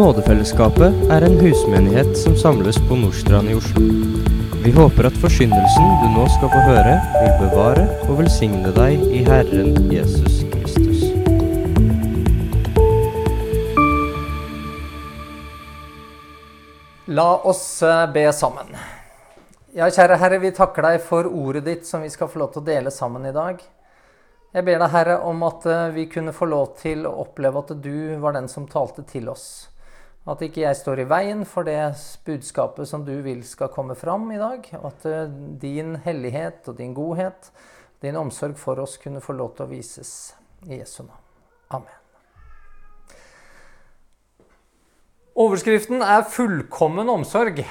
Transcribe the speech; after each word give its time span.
Nådefellesskapet 0.00 0.94
er 1.12 1.24
en 1.26 1.34
husmenighet 1.42 2.14
som 2.16 2.32
samles 2.36 2.78
på 2.88 2.96
Nordstrand 2.96 3.50
i 3.52 3.54
Oslo. 3.58 3.82
Vi 4.64 4.70
håper 4.72 5.10
at 5.10 5.16
forsyndelsen 5.20 5.88
du 6.00 6.06
nå 6.14 6.22
skal 6.38 6.48
få 6.54 6.60
høre, 6.64 6.94
vil 7.18 7.34
bevare 7.42 7.82
og 8.06 8.14
velsigne 8.22 8.70
deg 8.72 9.02
i 9.12 9.18
Herren 9.26 9.74
Jesus 9.92 10.38
Kristus. 10.54 11.02
La 17.12 17.26
oss 17.52 17.82
eh, 17.84 18.06
be 18.14 18.22
sammen. 18.32 18.72
Ja, 19.76 19.90
kjære 19.92 20.16
Herre, 20.22 20.38
vi 20.40 20.54
takker 20.56 20.86
deg 20.86 21.04
for 21.04 21.28
ordet 21.28 21.66
ditt 21.66 21.84
som 21.84 22.06
vi 22.06 22.08
skal 22.14 22.30
få 22.32 22.40
lov 22.40 22.54
til 22.54 22.62
å 22.62 22.70
dele 22.70 22.94
sammen 22.94 23.28
i 23.28 23.34
dag. 23.36 23.60
Jeg 24.56 24.64
ber 24.64 24.80
deg, 24.80 24.94
Herre, 24.94 25.18
om 25.28 25.44
at 25.44 25.68
eh, 25.68 25.90
vi 25.92 26.08
kunne 26.08 26.32
få 26.32 26.48
lov 26.48 26.72
til 26.80 27.04
å 27.04 27.18
oppleve 27.26 27.66
at 27.66 27.74
du 27.84 28.16
var 28.24 28.38
den 28.38 28.48
som 28.48 28.64
talte 28.64 29.04
til 29.04 29.28
oss. 29.28 29.50
At 30.28 30.42
ikke 30.44 30.66
jeg 30.66 30.76
står 30.76 31.00
i 31.00 31.08
veien 31.08 31.46
for 31.48 31.64
det 31.64 31.78
budskapet 32.26 32.88
som 32.88 33.06
du 33.06 33.14
vil 33.24 33.40
skal 33.48 33.72
komme 33.72 33.96
fram 33.96 34.28
i 34.34 34.40
dag. 34.40 34.66
Og 34.82 34.90
at 34.92 35.06
eh, 35.08 35.32
din 35.62 35.96
hellighet 36.04 36.68
og 36.68 36.76
din 36.78 36.92
godhet, 36.94 37.48
din 38.04 38.18
omsorg 38.20 38.58
for 38.60 38.82
oss, 38.82 38.98
kunne 39.00 39.24
få 39.24 39.36
lov 39.38 39.54
til 39.56 39.64
å 39.64 39.72
vises. 39.72 40.34
I 40.68 40.76
Jesu 40.76 41.02
navn. 41.06 41.24
Amen. 41.72 41.96
Overskriften 45.40 46.02
er 46.02 46.26
'Fullkommen 46.28 47.08
omsorg'. 47.08 47.64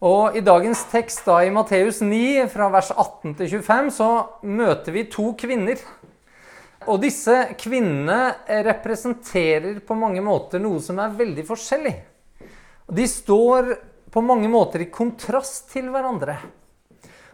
Og 0.00 0.36
I 0.36 0.40
dagens 0.40 0.86
tekst 0.88 1.26
da 1.26 1.42
i 1.44 1.50
Matteus 1.52 1.98
9, 2.00 2.48
fra 2.48 2.70
vers 2.72 2.88
18 2.90 3.34
til 3.36 3.50
25, 3.60 3.90
så 3.90 4.08
møter 4.42 4.92
vi 4.92 5.04
to 5.12 5.34
kvinner. 5.36 5.76
Og 6.88 7.00
disse 7.02 7.34
kvinnene 7.60 8.62
representerer 8.64 9.82
på 9.84 9.96
mange 9.98 10.22
måter 10.24 10.62
noe 10.62 10.80
som 10.80 11.00
er 11.02 11.18
veldig 11.18 11.44
forskjellig. 11.48 11.96
De 12.90 13.04
står 13.08 13.74
på 14.10 14.22
mange 14.24 14.48
måter 14.50 14.86
i 14.86 14.90
kontrast 14.90 15.68
til 15.74 15.90
hverandre. 15.92 16.38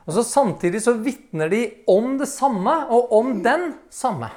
Og 0.07 0.15
så 0.15 0.25
Samtidig 0.27 0.83
så 0.83 0.97
vitner 0.99 1.51
de 1.51 1.63
om 1.91 2.17
det 2.19 2.29
samme 2.31 2.75
og 2.95 3.15
om 3.15 3.39
den 3.43 3.73
samme. 3.91 4.29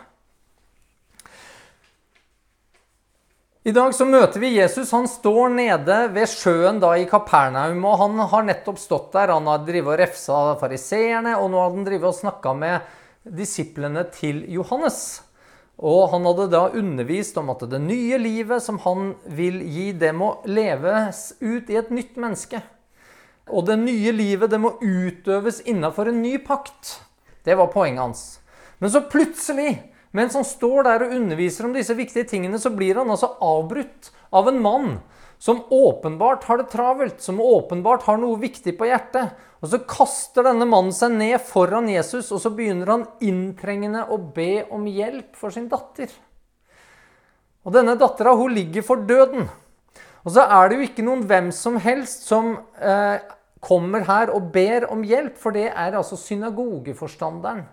I 3.67 3.73
dag 3.75 3.91
så 3.93 4.05
møter 4.07 4.39
vi 4.39 4.55
Jesus. 4.55 4.93
Han 4.95 5.05
står 5.09 5.51
nede 5.53 5.97
ved 6.15 6.31
sjøen 6.31 6.79
da 6.81 6.93
i 6.97 7.03
Kapernaum. 7.09 7.83
og 7.85 7.97
Han 7.99 8.21
har 8.31 8.45
nettopp 8.47 8.79
stått 8.79 9.11
der. 9.13 9.33
Han 9.35 9.49
har 9.51 9.65
drevet 9.67 9.93
og 9.93 9.99
refsa 9.99 10.39
fariseerne, 10.61 11.35
og 11.37 11.51
nå 11.51 11.59
har 11.59 11.75
han 11.75 11.85
drevet 11.85 12.07
og 12.07 12.17
snakka 12.17 12.55
med 12.55 12.95
disiplene 13.35 14.05
til 14.13 14.43
Johannes. 14.51 15.21
Og 15.79 16.09
han 16.11 16.25
hadde 16.27 16.49
da 16.51 16.65
undervist 16.75 17.37
om 17.39 17.51
at 17.53 17.63
det 17.71 17.79
nye 17.81 18.17
livet 18.19 18.63
som 18.63 18.81
han 18.83 19.13
vil 19.31 19.61
gi, 19.63 19.91
det 19.95 20.11
må 20.15 20.33
leves 20.49 21.29
ut 21.39 21.69
i 21.71 21.79
et 21.79 21.91
nytt 21.93 22.19
menneske. 22.19 22.59
Og 23.49 23.65
det 23.69 23.79
nye 23.81 24.11
livet 24.13 24.51
det 24.51 24.59
må 24.61 24.75
utøves 24.81 25.63
innafor 25.65 26.11
en 26.11 26.21
ny 26.21 26.35
pakt. 26.43 26.99
Det 27.47 27.55
var 27.57 27.71
poenget 27.73 28.03
hans. 28.03 28.25
Men 28.79 28.91
så 28.91 29.05
plutselig 29.07 29.71
mens 30.11 30.33
han 30.33 30.45
står 30.45 30.87
der 30.87 31.05
og 31.05 31.13
underviser 31.13 31.67
om 31.67 31.73
disse 31.75 31.93
viktige 31.97 32.25
tingene, 32.29 32.57
så 32.57 32.71
blir 32.73 32.97
han 32.97 33.11
altså 33.13 33.35
avbrutt 33.45 34.09
av 34.33 34.49
en 34.49 34.61
mann 34.61 34.87
som 35.39 35.61
åpenbart 35.69 36.43
har 36.43 36.59
det 36.59 36.69
travelt, 36.73 37.21
som 37.23 37.39
åpenbart 37.41 38.03
har 38.03 38.19
noe 38.19 38.39
viktig 38.41 38.75
på 38.77 38.89
hjertet. 38.89 39.37
Og 39.63 39.71
så 39.71 39.79
kaster 39.87 40.43
denne 40.43 40.67
mannen 40.67 40.91
seg 40.95 41.15
ned 41.15 41.39
foran 41.47 41.87
Jesus, 41.91 42.31
og 42.35 42.43
så 42.43 42.51
begynner 42.51 42.91
han 42.91 43.07
inntrengende 43.23 44.05
å 44.11 44.19
be 44.19 44.65
om 44.75 44.83
hjelp 44.87 45.39
for 45.39 45.55
sin 45.55 45.69
datter. 45.71 46.11
Og 47.63 47.75
denne 47.75 47.95
dattera 47.99 48.35
hun 48.35 48.53
ligger 48.55 48.83
for 48.83 49.03
døden. 49.07 49.47
Og 50.27 50.35
så 50.35 50.43
er 50.43 50.69
det 50.69 50.77
jo 50.77 50.87
ikke 50.89 51.07
noen 51.07 51.25
hvem 51.27 51.51
som 51.55 51.79
helst 51.79 52.27
som 52.27 52.53
eh, 52.75 53.19
kommer 53.63 54.03
her 54.07 54.31
og 54.35 54.51
ber 54.53 54.89
om 54.91 55.03
hjelp, 55.07 55.37
for 55.39 55.55
det 55.55 55.69
er 55.71 55.95
altså 55.95 56.19
synagogeforstanderen. 56.19 57.63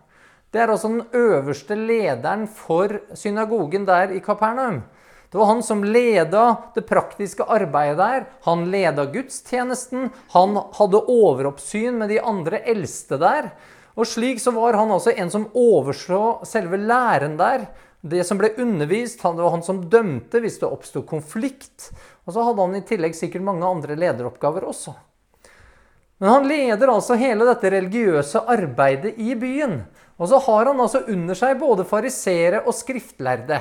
Det 0.55 0.63
er 0.63 0.71
altså 0.71 0.89
den 0.89 1.03
øverste 1.19 1.75
lederen 1.75 2.47
for 2.47 2.95
synagogen 3.19 3.87
der 3.87 4.15
i 4.15 4.23
Kapernaum. 4.23 4.85
Det 5.31 5.39
var 5.39 5.51
han 5.51 5.63
som 5.63 5.85
leda 5.85 6.45
det 6.75 6.87
praktiske 6.89 7.45
arbeidet 7.45 7.99
der. 7.99 8.27
Han 8.47 8.69
leda 8.71 9.07
gudstjenesten. 9.11 10.11
Han 10.35 10.59
hadde 10.79 11.03
overoppsyn 11.03 11.99
med 11.99 12.13
de 12.15 12.21
andre 12.23 12.63
eldste 12.63 13.19
der. 13.21 13.51
Og 13.97 14.07
slik 14.09 14.41
så 14.43 14.53
var 14.53 14.77
han 14.77 14.93
altså 14.93 15.15
en 15.17 15.33
som 15.33 15.49
overså 15.57 16.45
selve 16.47 16.79
læren 16.81 17.39
der. 17.41 17.67
Det 18.07 18.23
som 18.29 18.39
ble 18.39 18.53
undervist, 18.61 19.23
det 19.23 19.43
var 19.43 19.55
han 19.57 19.65
som 19.67 19.83
dømte 19.91 20.41
hvis 20.45 20.61
det 20.61 20.69
oppsto 20.69 21.03
konflikt. 21.09 21.91
Og 22.27 22.37
så 22.37 22.45
hadde 22.47 22.63
han 22.63 22.79
i 22.79 22.87
tillegg 22.87 23.17
sikkert 23.19 23.47
mange 23.47 23.67
andre 23.67 23.97
lederoppgaver 23.99 24.69
også. 24.69 24.95
Men 26.19 26.31
han 26.33 26.49
leder 26.49 26.89
altså 26.89 27.17
hele 27.21 27.45
dette 27.49 27.71
religiøse 27.73 28.41
arbeidet 28.49 29.17
i 29.21 29.35
byen. 29.37 29.83
Og 30.17 30.31
så 30.31 30.39
har 30.47 30.71
han 30.71 30.81
altså 30.81 31.03
under 31.13 31.37
seg 31.37 31.59
både 31.61 31.85
fariseere 31.89 32.63
og 32.65 32.77
skriftlærde, 32.77 33.59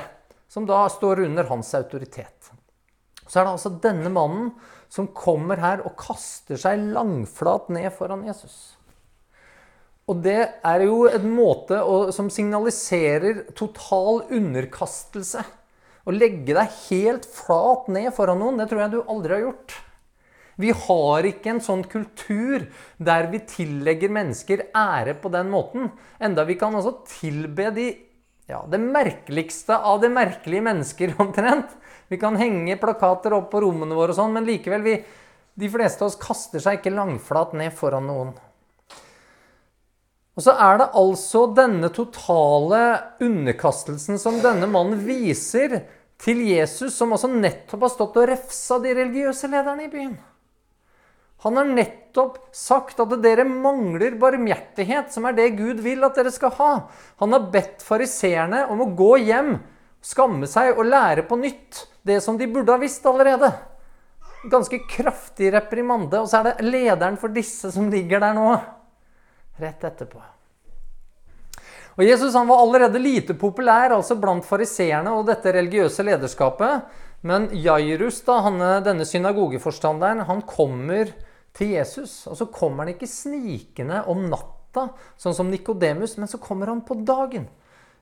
som 0.52 0.68
da 0.70 0.86
står 0.92 1.26
under 1.26 1.48
hans 1.50 1.74
autoritet. 1.78 2.52
Så 3.26 3.40
er 3.40 3.48
det 3.48 3.56
altså 3.56 3.74
denne 3.82 4.12
mannen 4.14 4.54
som 4.92 5.10
kommer 5.18 5.60
her 5.60 5.82
og 5.88 5.98
kaster 6.00 6.60
seg 6.62 6.82
langflat 6.94 7.72
ned 7.74 7.90
foran 7.96 8.26
Jesus. 8.28 8.76
Og 10.06 10.22
det 10.22 10.42
er 10.62 10.84
jo 10.86 11.08
en 11.10 11.26
måte 11.34 11.80
som 12.14 12.30
signaliserer 12.30 13.48
total 13.58 14.22
underkastelse. 14.30 15.42
Å 16.06 16.14
legge 16.14 16.54
deg 16.54 16.78
helt 16.92 17.26
flat 17.26 17.90
ned 17.90 18.12
foran 18.14 18.38
noen, 18.44 18.62
det 18.62 18.70
tror 18.70 18.84
jeg 18.84 18.94
du 18.94 19.00
aldri 19.02 19.40
har 19.40 19.48
gjort. 19.48 19.80
Vi 20.62 20.72
har 20.86 21.26
ikke 21.28 21.52
en 21.52 21.64
sånn 21.64 21.84
kultur 21.90 22.68
der 23.02 23.28
vi 23.34 23.42
tillegger 23.50 24.14
mennesker 24.14 24.70
ære 24.78 25.18
på 25.20 25.32
den 25.34 25.50
måten. 25.52 25.90
Enda 26.22 26.46
vi 26.48 26.56
kan 26.60 26.78
altså 26.78 27.00
tilbe 27.10 27.72
de, 27.76 27.90
ja, 28.46 28.66
det 28.70 28.80
merkeligste 28.82 29.78
av 29.78 30.02
de 30.02 30.10
merkelige 30.14 30.66
mennesker, 30.66 31.16
omtrent. 31.24 31.78
Vi 32.08 32.20
kan 32.22 32.38
henge 32.38 32.78
plakater 32.78 33.34
opp 33.34 33.52
på 33.54 33.64
rommene 33.66 33.98
våre 33.98 34.14
og 34.14 34.20
sånn, 34.20 34.36
men 34.36 34.46
likevel, 34.48 34.84
vi, 34.86 35.00
de 35.56 35.70
fleste 35.72 36.06
av 36.06 36.12
oss 36.12 36.20
kaster 36.22 36.62
seg 36.62 36.80
ikke 36.80 36.94
langflat 36.94 37.56
ned 37.58 37.74
foran 37.74 38.06
noen. 38.10 38.36
Og 40.36 40.44
så 40.44 40.52
er 40.60 40.82
det 40.82 40.92
altså 41.00 41.46
denne 41.56 41.90
totale 41.96 42.80
underkastelsen 43.24 44.20
som 44.20 44.42
denne 44.44 44.68
mannen 44.68 45.00
viser 45.08 45.80
til 46.22 46.42
Jesus, 46.44 46.96
som 46.96 47.16
altså 47.16 47.30
nettopp 47.32 47.88
har 47.88 47.94
stått 47.94 48.20
og 48.20 48.28
refsa 48.30 48.80
de 48.84 48.92
religiøse 48.98 49.48
lederne 49.52 49.88
i 49.88 49.92
byen. 49.92 50.18
Han 51.46 51.60
har 51.60 51.68
nettopp 51.70 52.40
sagt 52.56 53.00
at 53.04 53.12
dere 53.22 53.44
mangler 53.46 54.16
barmhjertighet, 54.18 55.12
som 55.14 55.28
er 55.30 55.36
det 55.38 55.52
Gud 55.60 55.84
vil 55.86 56.02
at 56.08 56.18
dere 56.18 56.32
skal 56.34 56.56
ha. 56.58 56.70
Han 57.22 57.36
har 57.38 57.52
bedt 57.54 57.86
fariseerne 57.86 58.64
om 58.74 58.82
å 58.82 58.90
gå 58.98 59.12
hjem, 59.28 59.60
skamme 60.02 60.50
seg 60.50 60.74
og 60.74 60.90
lære 60.90 61.28
på 61.30 61.38
nytt 61.38 61.84
det 62.06 62.18
som 62.26 62.40
de 62.42 62.50
burde 62.50 62.74
ha 62.74 62.82
visst 62.82 63.06
allerede. 63.06 63.52
Ganske 64.50 64.80
kraftig 64.90 65.52
reprimande. 65.54 66.22
Og 66.22 66.30
så 66.30 66.42
er 66.42 66.50
det 66.50 66.66
lederen 66.66 67.18
for 67.22 67.34
disse 67.34 67.70
som 67.74 67.92
ligger 67.94 68.26
der 68.26 68.34
nå. 68.38 68.50
Rett 69.62 69.86
etterpå. 69.86 70.22
Og 71.96 72.04
Jesus 72.04 72.34
han 72.36 72.50
var 72.50 72.60
allerede 72.60 73.00
lite 73.00 73.38
populær 73.40 73.94
altså 73.96 74.18
blant 74.20 74.46
fariseerne 74.46 75.14
og 75.16 75.30
dette 75.30 75.54
religiøse 75.56 76.04
lederskapet. 76.10 76.90
Men 77.26 77.48
Jairus, 77.54 78.20
da, 78.26 78.42
han, 78.46 78.60
denne 78.86 79.06
synagogeforstanderen, 79.08 80.26
han 80.28 80.44
kommer 80.46 81.14
til 81.56 81.76
Jesus. 81.76 82.26
Og 82.28 82.38
så 82.40 82.48
kommer 82.52 82.86
han 82.86 82.96
ikke 82.96 83.10
snikende 83.10 84.04
om 84.12 84.28
natta, 84.32 84.90
sånn 85.20 85.38
som 85.38 85.52
Nikodemus, 85.52 86.18
men 86.20 86.30
så 86.32 86.40
kommer 86.42 86.72
han 86.72 86.84
på 86.86 86.98
dagen. 87.08 87.48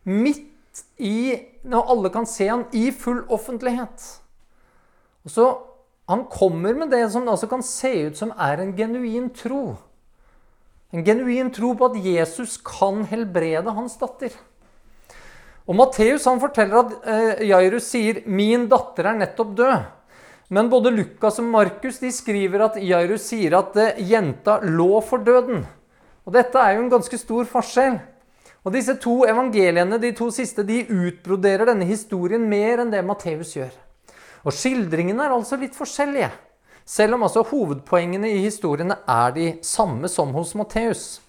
Midt 0.10 0.50
i 0.98 1.38
Når 1.70 1.90
alle 1.94 2.10
kan 2.10 2.26
se 2.26 2.48
han 2.50 2.66
i 2.74 2.88
full 2.92 3.22
offentlighet. 3.32 4.02
Og 5.24 5.32
så 5.32 5.46
Han 6.10 6.26
kommer 6.28 6.74
med 6.76 6.90
det 6.92 7.06
som 7.14 7.30
altså 7.32 7.48
kan 7.48 7.62
se 7.64 8.10
ut 8.10 8.18
som 8.18 8.34
er 8.36 8.60
en 8.60 8.74
genuin 8.76 9.30
tro. 9.30 9.78
En 10.92 11.06
genuin 11.06 11.48
tro 11.54 11.70
på 11.80 11.86
at 11.86 11.96
Jesus 12.04 12.58
kan 12.58 13.06
helbrede 13.08 13.72
hans 13.72 13.96
datter. 14.02 14.36
Og 15.64 15.78
Matteus 15.80 16.28
forteller 16.28 16.82
at 16.82 17.08
eh, 17.08 17.48
Jairus 17.48 17.88
sier 17.88 18.22
'Min 18.28 18.68
datter 18.68 19.06
er 19.06 19.16
nettopp 19.16 19.56
død'. 19.56 19.86
Men 20.50 20.70
både 20.70 20.92
Lukas 20.92 21.40
og 21.40 21.48
Markus 21.48 22.02
skriver 22.16 22.66
at 22.66 22.80
Jairus 22.82 23.30
sier 23.32 23.56
at 23.58 23.78
eh, 23.80 24.02
jenta 24.10 24.60
lå 24.64 25.00
for 25.02 25.24
døden. 25.24 25.64
Og 26.26 26.34
Dette 26.36 26.60
er 26.60 26.76
jo 26.76 26.84
en 26.84 26.92
ganske 26.92 27.18
stor 27.18 27.48
forskjell. 27.48 28.00
Og 28.64 28.72
Disse 28.76 28.96
to 29.00 29.24
evangeliene 29.28 30.00
de 30.00 30.14
to 30.16 30.30
siste, 30.32 30.64
de 30.64 30.86
utbroderer 30.88 31.68
denne 31.68 31.88
historien 31.88 32.44
mer 32.48 32.84
enn 32.84 32.92
det 32.94 33.04
Matteus 33.04 33.56
gjør. 33.58 33.74
Og 34.44 34.56
Skildringene 34.56 35.24
er 35.24 35.36
altså 35.36 35.60
litt 35.60 35.76
forskjellige, 35.76 36.30
selv 36.86 37.16
om 37.16 37.24
altså 37.28 37.46
hovedpoengene 37.48 38.28
i 38.32 38.42
historiene 38.44 39.00
er 39.08 39.36
de 39.36 39.50
samme 39.64 40.12
som 40.12 40.32
hos 40.36 40.52
Matteus. 40.60 41.23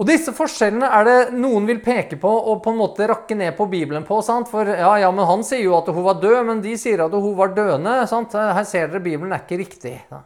Og 0.00 0.06
disse 0.08 0.32
forskjellene 0.32 0.88
er 0.96 1.04
det 1.04 1.16
noen 1.36 1.66
vil 1.68 1.82
peke 1.84 2.16
på 2.20 2.28
og 2.30 2.62
på 2.64 2.72
en 2.72 2.78
måte 2.78 3.04
rakke 3.10 3.36
ned 3.36 3.52
på 3.58 3.66
Bibelen 3.68 4.06
på. 4.08 4.22
sant? 4.24 4.48
For 4.48 4.64
ja, 4.64 4.94
ja, 5.02 5.10
men 5.12 5.28
han 5.28 5.44
sier 5.44 5.66
jo 5.66 5.76
at 5.76 5.90
hun 5.92 6.06
var 6.06 6.22
død, 6.22 6.38
men 6.48 6.62
de 6.64 6.72
sier 6.80 7.02
at 7.04 7.12
hun 7.12 7.36
var 7.36 7.52
døende. 7.52 7.98
sant? 8.08 8.32
Her 8.32 8.64
ser 8.64 8.88
dere 8.88 9.04
Bibelen 9.04 9.34
er 9.36 9.44
ikke 9.44 9.60
riktig. 9.60 9.98
Ja. 10.08 10.22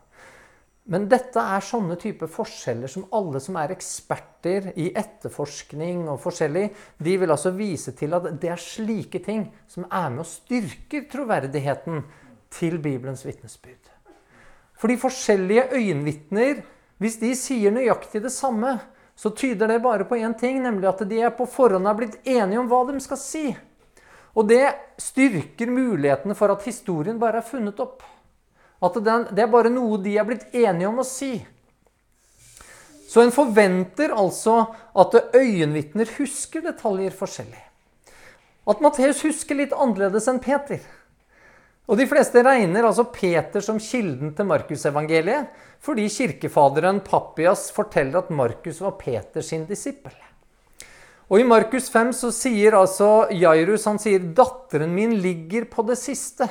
Men 0.94 1.08
dette 1.10 1.40
er 1.40 1.64
sånne 1.64 1.96
typer 1.98 2.30
forskjeller 2.30 2.92
som 2.92 3.08
alle 3.16 3.40
som 3.42 3.58
er 3.58 3.72
eksperter 3.74 4.70
i 4.78 4.90
etterforskning 4.94 6.04
og 6.12 6.20
forskjellig, 6.22 6.68
de 7.02 7.16
vil 7.18 7.34
altså 7.34 7.54
vise 7.56 7.96
til 7.98 8.14
at 8.14 8.28
det 8.38 8.52
er 8.52 8.60
slike 8.60 9.24
ting 9.24 9.46
som 9.66 9.88
er 9.88 10.10
med 10.12 10.22
og 10.22 10.30
styrker 10.30 11.08
troverdigheten 11.10 12.04
til 12.54 12.78
Bibelens 12.84 13.26
vitnesbyrd. 13.26 13.90
For 14.78 14.92
de 14.92 15.00
forskjellige 15.00 15.70
øyenvitner, 15.72 16.60
hvis 17.02 17.16
de 17.18 17.32
sier 17.34 17.72
nøyaktig 17.74 18.22
det 18.22 18.34
samme, 18.34 18.76
så 19.16 19.30
tyder 19.30 19.68
det 19.68 19.82
bare 19.84 20.04
på 20.04 20.16
én 20.16 20.34
ting, 20.38 20.62
nemlig 20.62 20.88
at 20.90 21.04
de 21.08 21.20
er 21.22 21.32
på 21.34 21.46
forhånd 21.46 21.86
har 21.86 21.96
blitt 21.98 22.18
enige 22.26 22.58
om 22.60 22.68
hva 22.70 22.82
de 22.88 22.98
skal 23.02 23.20
si. 23.20 23.46
Og 24.34 24.48
det 24.50 24.66
styrker 24.98 25.70
mulighetene 25.70 26.34
for 26.34 26.50
at 26.50 26.66
historien 26.66 27.20
bare 27.22 27.38
er 27.38 27.46
funnet 27.46 27.78
opp. 27.80 28.02
At 28.82 28.96
den, 29.04 29.28
det 29.30 29.44
er 29.44 29.52
bare 29.52 29.70
noe 29.72 30.00
de 30.02 30.16
er 30.18 30.26
blitt 30.26 30.48
enige 30.50 30.90
om 30.90 30.98
å 30.98 31.06
si. 31.06 31.36
Så 33.08 33.22
en 33.22 33.30
forventer 33.34 34.10
altså 34.10 34.64
at 34.98 35.14
øyenvitner 35.36 36.10
husker 36.18 36.64
detaljer 36.64 37.14
forskjellig. 37.14 37.62
At 38.66 38.80
Matteus 38.82 39.20
husker 39.22 39.60
litt 39.60 39.74
annerledes 39.76 40.26
enn 40.30 40.40
Peter. 40.42 40.80
Og 41.84 41.98
De 42.00 42.06
fleste 42.08 42.40
regner 42.40 42.86
altså 42.86 43.04
Peter 43.12 43.60
som 43.64 43.76
kilden 43.82 44.32
til 44.36 44.48
Markusevangeliet, 44.48 45.50
fordi 45.84 46.06
kirkefaderen 46.08 47.02
Pappias 47.04 47.66
forteller 47.76 48.22
at 48.22 48.30
Markus 48.32 48.80
var 48.80 48.96
Peters 48.96 49.52
disippel. 49.68 50.14
Og 51.28 51.40
I 51.40 51.48
Markus 51.48 51.90
5 51.92 52.12
så 52.16 52.30
sier 52.32 52.76
altså 52.76 53.28
Jairus 53.32 53.84
han 53.88 53.98
sier, 54.00 54.20
'Datteren 54.20 54.94
min 54.94 55.16
ligger 55.20 55.64
på 55.64 55.84
det 55.84 55.98
siste'. 56.00 56.48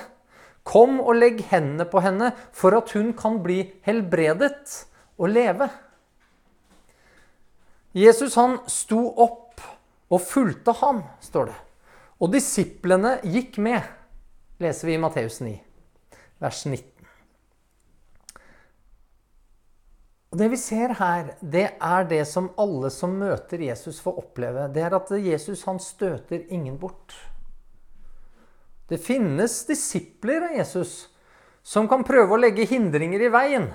Kom 0.64 1.02
og 1.02 1.16
legg 1.16 1.42
hendene 1.50 1.86
på 1.86 2.00
henne, 2.00 2.32
for 2.54 2.78
at 2.78 2.92
hun 2.94 3.14
kan 3.14 3.42
bli 3.44 3.74
helbredet 3.84 4.86
og 5.18 5.30
leve. 5.30 5.70
Jesus 7.94 8.36
han 8.36 8.60
sto 8.68 9.02
opp 9.18 9.62
og 10.10 10.22
fulgte 10.22 10.74
ham, 10.80 11.04
står 11.22 11.52
det. 11.52 11.58
Og 12.22 12.32
disiplene 12.32 13.18
gikk 13.24 13.58
med 13.58 13.82
leser 14.62 14.88
vi 14.88 14.94
i 14.94 15.02
Matteus 15.02 15.40
9, 15.42 15.54
vers 16.44 16.66
19. 16.66 16.94
Og 20.34 20.40
Det 20.42 20.48
vi 20.50 20.58
ser 20.58 20.96
her, 20.98 21.36
det 21.46 21.68
er 21.78 22.06
det 22.10 22.24
som 22.26 22.50
alle 22.58 22.90
som 22.90 23.12
møter 23.22 23.62
Jesus, 23.62 24.00
får 24.02 24.18
oppleve. 24.18 24.66
Det 24.74 24.82
er 24.82 24.96
at 24.98 25.12
Jesus 25.22 25.62
han 25.70 25.78
støter 25.78 26.48
ingen 26.50 26.80
bort. 26.82 27.14
Det 28.90 28.98
finnes 28.98 29.60
disipler 29.68 30.48
av 30.50 30.56
Jesus 30.58 30.96
som 31.64 31.86
kan 31.88 32.02
prøve 32.04 32.34
å 32.34 32.42
legge 32.42 32.66
hindringer 32.66 33.22
i 33.28 33.30
veien. 33.30 33.70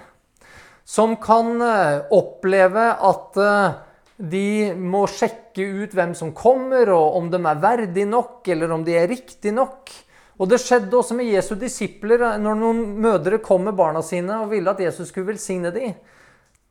Som 0.82 1.14
kan 1.22 1.62
eh, 1.62 2.02
oppleve 2.10 2.88
at 3.06 3.38
eh, 3.38 3.78
de 4.19 4.75
må 4.75 5.04
sjekke 5.06 5.62
ut 5.62 5.94
hvem 5.94 6.16
som 6.19 6.34
kommer, 6.34 6.90
og 6.90 7.20
om 7.20 7.30
de 7.30 7.38
er 7.38 7.62
verdige 7.62 8.10
nok, 8.10 8.42
eller 8.50 8.75
om 8.75 8.82
de 8.82 8.98
er 8.98 9.06
riktige 9.14 9.54
nok. 9.54 9.94
Og 10.38 10.46
det 10.46 10.61
skjedde 10.62 10.94
også 10.94 11.17
med 11.19 11.32
Jesu 11.32 11.56
disipler 11.58 12.38
når 12.38 12.61
noen 12.61 12.85
mødre 13.02 13.40
kom 13.43 13.64
med 13.67 13.76
barna 13.79 14.05
sine 14.06 14.37
og 14.44 14.52
ville 14.52 14.70
at 14.70 14.81
Jesus 14.82 15.11
skulle 15.11 15.32
velsigne 15.32 15.73
dem. 15.75 15.96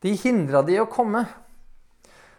De 0.04 0.14
hindra 0.16 0.62
de 0.64 0.80
å 0.80 0.88
komme. 0.90 1.26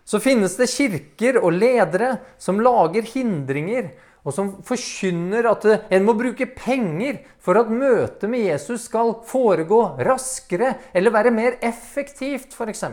Så 0.09 0.23
finnes 0.25 0.55
det 0.57 0.71
kirker 0.73 1.37
og 1.43 1.53
ledere 1.53 2.15
som 2.41 2.63
lager 2.65 3.05
hindringer, 3.05 3.91
og 4.25 4.33
som 4.33 4.55
forkynner 4.65 5.47
at 5.51 5.67
en 5.69 6.07
må 6.07 6.15
bruke 6.17 6.49
penger 6.57 7.21
for 7.45 7.61
at 7.61 7.69
møtet 7.73 8.25
med 8.31 8.47
Jesus 8.47 8.87
skal 8.89 9.19
foregå 9.29 9.83
raskere 10.09 10.75
eller 10.97 11.15
være 11.15 11.33
mer 11.35 11.59
effektivt, 11.65 12.57
f.eks. 12.57 12.85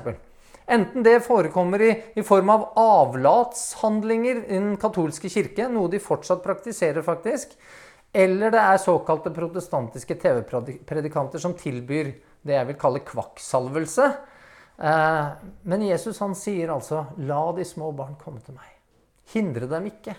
Enten 0.66 1.06
det 1.06 1.22
forekommer 1.24 1.82
i, 1.86 1.92
i, 2.18 2.24
form 2.26 2.50
av 2.50 2.68
avlatshandlinger 2.82 4.44
i 4.48 4.56
den 4.58 4.78
katolske 4.82 5.30
kirke, 5.30 5.68
noe 5.70 5.92
de 5.92 6.02
fortsatt 6.02 6.44
praktiserer, 6.44 7.06
faktisk, 7.06 7.54
eller 8.16 8.54
det 8.54 8.62
er 8.62 8.80
såkalte 8.80 9.34
protestantiske 9.36 10.16
TV-predikanter 10.22 11.42
som 11.42 11.56
tilbyr 11.58 12.14
det 12.46 12.56
jeg 12.56 12.70
vil 12.70 12.78
kalle 12.80 13.04
kvakksalvelse. 13.04 14.06
Eh, 14.78 15.28
men 15.68 15.84
Jesus 15.90 16.22
han 16.24 16.36
sier 16.36 16.72
altså 16.72 17.06
'la 17.18 17.52
de 17.58 17.66
små 17.66 17.92
barn 17.92 18.16
komme 18.16 18.40
til 18.40 18.56
meg'. 18.56 18.72
Hindre 19.34 19.68
dem 19.68 19.92
ikke. 19.92 20.16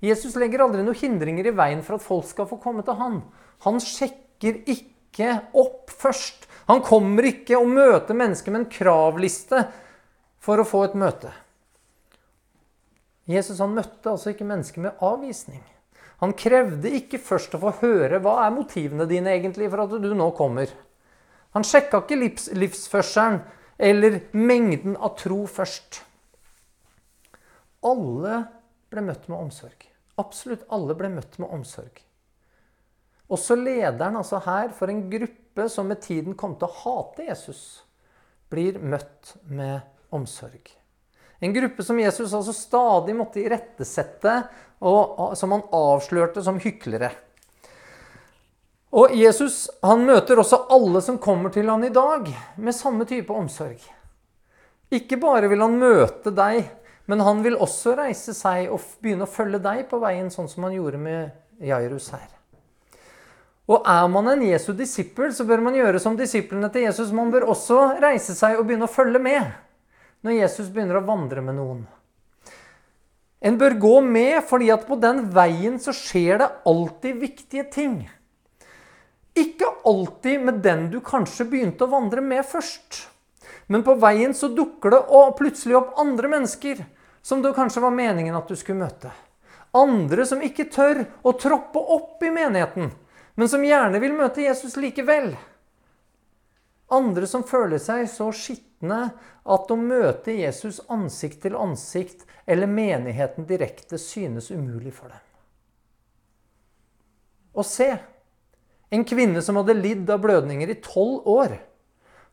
Jesus 0.00 0.36
legger 0.36 0.62
aldri 0.62 0.84
noen 0.84 0.94
hindringer 0.94 1.46
i 1.46 1.56
veien 1.56 1.82
for 1.82 1.96
at 1.96 2.04
folk 2.04 2.26
skal 2.28 2.46
få 2.46 2.60
komme 2.62 2.84
til 2.84 2.94
han. 2.94 3.22
Han 3.64 3.80
sjekker 3.80 4.62
ikke 4.66 5.40
opp 5.54 5.90
først. 5.90 6.46
Han 6.68 6.82
kommer 6.82 7.24
ikke 7.24 7.58
og 7.58 7.66
møter 7.66 8.14
mennesker 8.14 8.52
med 8.52 8.60
en 8.60 8.70
kravliste 8.70 9.66
for 10.38 10.60
å 10.60 10.68
få 10.68 10.84
et 10.84 10.94
møte. 10.94 11.32
Jesus 13.26 13.58
han 13.58 13.74
møtte 13.74 14.12
altså 14.12 14.30
ikke 14.30 14.46
mennesker 14.46 14.84
med 14.84 15.02
avvisning. 15.02 15.64
Han 16.22 16.32
krevde 16.38 16.92
ikke 16.96 17.20
først 17.20 17.54
å 17.56 17.60
få 17.60 17.74
høre 17.82 18.20
hva 18.24 18.38
er 18.46 18.54
motivene 18.54 19.04
dine 19.08 19.34
egentlig 19.36 19.68
for 19.72 19.84
at 19.84 19.96
du 20.00 20.12
nå 20.16 20.30
kommer. 20.36 20.70
Han 21.56 21.64
sjekka 21.64 22.02
ikke 22.02 22.18
livs, 22.20 22.48
livsførselen 22.56 23.42
eller 23.76 24.22
mengden 24.32 24.96
av 24.96 25.16
tro 25.20 25.42
først. 25.50 26.00
Alle 27.84 28.42
ble 28.92 29.04
møtt 29.04 29.28
med 29.28 29.38
omsorg. 29.38 29.86
Absolutt 30.16 30.64
alle 30.72 30.96
ble 30.96 31.12
møtt 31.12 31.36
med 31.42 31.52
omsorg. 31.52 32.00
Også 33.32 33.56
lederen 33.58 34.16
altså 34.16 34.40
her 34.44 34.72
for 34.76 34.90
en 34.92 35.04
gruppe 35.10 35.68
som 35.72 35.88
med 35.90 36.00
tiden 36.04 36.36
kom 36.38 36.54
til 36.56 36.68
å 36.68 36.80
hate 36.84 37.26
Jesus, 37.26 37.62
blir 38.52 38.78
møtt 38.78 39.34
med 39.50 39.80
omsorg. 40.14 40.70
En 41.42 41.52
gruppe 41.52 41.84
som 41.84 41.98
Jesus 42.00 42.32
altså 42.32 42.54
stadig 42.56 43.16
måtte 43.16 43.42
irettesette, 43.42 44.38
og 44.80 45.32
som 45.38 45.54
han 45.54 45.64
avslørte 45.74 46.42
som 46.44 46.60
hyklere. 46.60 47.12
Og 48.96 49.12
Jesus 49.16 49.66
han 49.84 50.06
møter 50.08 50.38
også 50.40 50.62
alle 50.72 51.02
som 51.04 51.18
kommer 51.20 51.52
til 51.52 51.68
han 51.68 51.84
i 51.84 51.92
dag, 51.92 52.28
med 52.56 52.76
samme 52.76 53.04
type 53.08 53.32
omsorg. 53.34 53.80
Ikke 54.94 55.18
bare 55.20 55.50
vil 55.50 55.64
han 55.64 55.76
møte 55.80 56.30
deg, 56.32 56.68
men 57.10 57.22
han 57.22 57.42
vil 57.44 57.58
også 57.58 57.96
reise 57.98 58.34
seg 58.34 58.70
og 58.72 58.84
begynne 59.02 59.26
å 59.26 59.30
følge 59.30 59.60
deg 59.62 59.84
på 59.90 60.00
veien, 60.02 60.30
sånn 60.30 60.48
som 60.50 60.66
han 60.66 60.76
gjorde 60.78 61.02
med 61.02 61.66
Jairus 61.66 62.08
her. 62.14 62.28
Og 63.66 63.82
er 63.90 64.06
man 64.10 64.30
en 64.30 64.44
Jesu 64.46 64.70
disippel, 64.78 65.32
så 65.34 65.44
bør 65.46 65.64
man 65.64 65.74
gjøre 65.74 65.98
som 66.02 66.16
disiplene 66.18 66.70
til 66.70 66.86
Jesus. 66.86 67.10
Man 67.14 67.32
bør 67.34 67.48
også 67.50 67.98
reise 68.02 68.36
seg 68.38 68.60
og 68.60 68.68
begynne 68.68 68.86
å 68.86 68.92
følge 68.92 69.22
med 69.22 69.42
når 70.26 70.38
Jesus 70.38 70.70
begynner 70.70 71.00
å 71.00 71.06
vandre 71.06 71.42
med 71.42 71.58
noen. 71.58 71.82
En 73.40 73.58
bør 73.58 73.76
gå 73.80 73.96
med, 74.00 74.38
fordi 74.48 74.70
at 74.72 74.86
på 74.88 74.96
den 75.00 75.26
veien 75.34 75.76
så 75.82 75.92
skjer 75.94 76.40
det 76.40 76.52
alltid 76.66 77.18
viktige 77.20 77.66
ting. 77.72 77.98
Ikke 79.36 79.68
alltid 79.84 80.40
med 80.46 80.62
den 80.64 80.86
du 80.90 81.02
kanskje 81.04 81.44
begynte 81.50 81.84
å 81.84 81.92
vandre 81.92 82.24
med 82.24 82.46
først. 82.48 83.02
Men 83.68 83.82
på 83.84 83.96
veien 84.00 84.32
så 84.34 84.48
dukker 84.48 84.94
det 84.94 85.02
plutselig 85.36 85.76
opp 85.76 85.98
andre 86.00 86.30
mennesker 86.32 86.84
som 87.26 87.42
det 87.42 87.52
kanskje 87.56 87.82
var 87.82 87.92
meningen 87.92 88.36
at 88.38 88.48
du 88.48 88.56
skulle 88.56 88.86
møte. 88.86 89.10
Andre 89.76 90.24
som 90.24 90.40
ikke 90.40 90.70
tør 90.72 91.02
å 91.26 91.34
troppe 91.36 91.78
opp 91.78 92.22
i 92.24 92.30
menigheten, 92.32 92.92
men 93.36 93.50
som 93.50 93.64
gjerne 93.66 94.00
vil 94.00 94.14
møte 94.16 94.46
Jesus 94.46 94.78
likevel. 94.80 95.34
Andre 96.92 97.26
som 97.26 97.42
føler 97.42 97.80
seg 97.82 98.04
så 98.10 98.28
skitne 98.34 99.00
at 99.42 99.70
å 99.72 99.78
møte 99.78 100.34
Jesus 100.36 100.78
ansikt 100.92 101.40
til 101.42 101.56
ansikt 101.58 102.22
eller 102.46 102.70
menigheten 102.70 103.46
direkte 103.48 103.98
synes 103.98 104.52
umulig 104.54 104.94
for 104.94 105.10
dem. 105.10 105.22
Og 107.56 107.66
se! 107.66 107.96
En 108.94 109.02
kvinne 109.02 109.42
som 109.42 109.58
hadde 109.58 109.74
lidd 109.74 110.10
av 110.14 110.20
blødninger 110.22 110.70
i 110.70 110.78
tolv 110.78 111.26
år, 111.26 111.56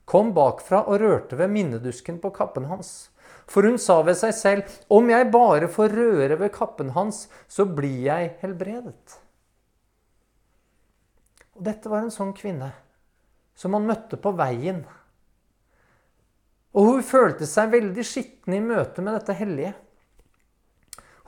kom 0.06 0.36
bakfra 0.36 0.84
og 0.86 1.00
rørte 1.02 1.40
ved 1.40 1.50
minnedusken 1.50 2.20
på 2.22 2.30
kappen 2.36 2.68
hans. 2.70 3.10
For 3.50 3.66
hun 3.66 3.80
sa 3.82 4.02
ved 4.06 4.20
seg 4.20 4.34
selv, 4.38 4.64
'Om 4.90 5.10
jeg 5.10 5.32
bare 5.32 5.68
får 5.68 5.90
røre 5.90 6.40
ved 6.40 6.54
kappen 6.54 6.90
hans, 6.90 7.28
så 7.48 7.66
blir 7.66 8.04
jeg 8.06 8.38
helbredet.' 8.42 9.18
Og 11.56 11.64
dette 11.64 11.90
var 11.90 12.04
en 12.04 12.12
sånn 12.12 12.34
kvinne 12.34 12.74
som 13.56 13.74
han 13.78 13.88
møtte 13.88 14.20
på 14.20 14.34
veien. 14.38 14.84
Og 16.74 16.90
hun 16.90 17.04
følte 17.06 17.48
seg 17.50 17.74
veldig 17.74 18.06
skitten 18.08 18.56
i 18.58 18.62
møte 18.64 19.04
med 19.06 19.18
dette 19.20 19.36
hellige. 19.38 19.74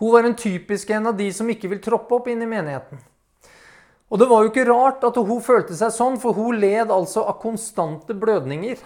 Hun 0.02 0.12
var 0.12 0.28
en 0.28 0.36
typisk 0.36 0.90
en 0.92 1.12
av 1.12 1.18
de 1.18 1.30
som 1.34 1.50
ikke 1.50 1.70
vil 1.72 1.84
troppe 1.84 2.18
opp 2.18 2.28
inn 2.28 2.42
i 2.44 2.50
menigheten. 2.50 3.00
Og 4.12 4.20
det 4.22 4.28
var 4.30 4.44
jo 4.44 4.52
ikke 4.52 4.68
rart 4.68 5.06
at 5.08 5.18
hun 5.18 5.42
følte 5.44 5.78
seg 5.78 5.94
sånn, 5.94 6.20
for 6.22 6.36
hun 6.38 6.60
led 6.60 6.92
altså 6.94 7.24
av 7.26 7.40
konstante 7.42 8.18
blødninger. 8.18 8.82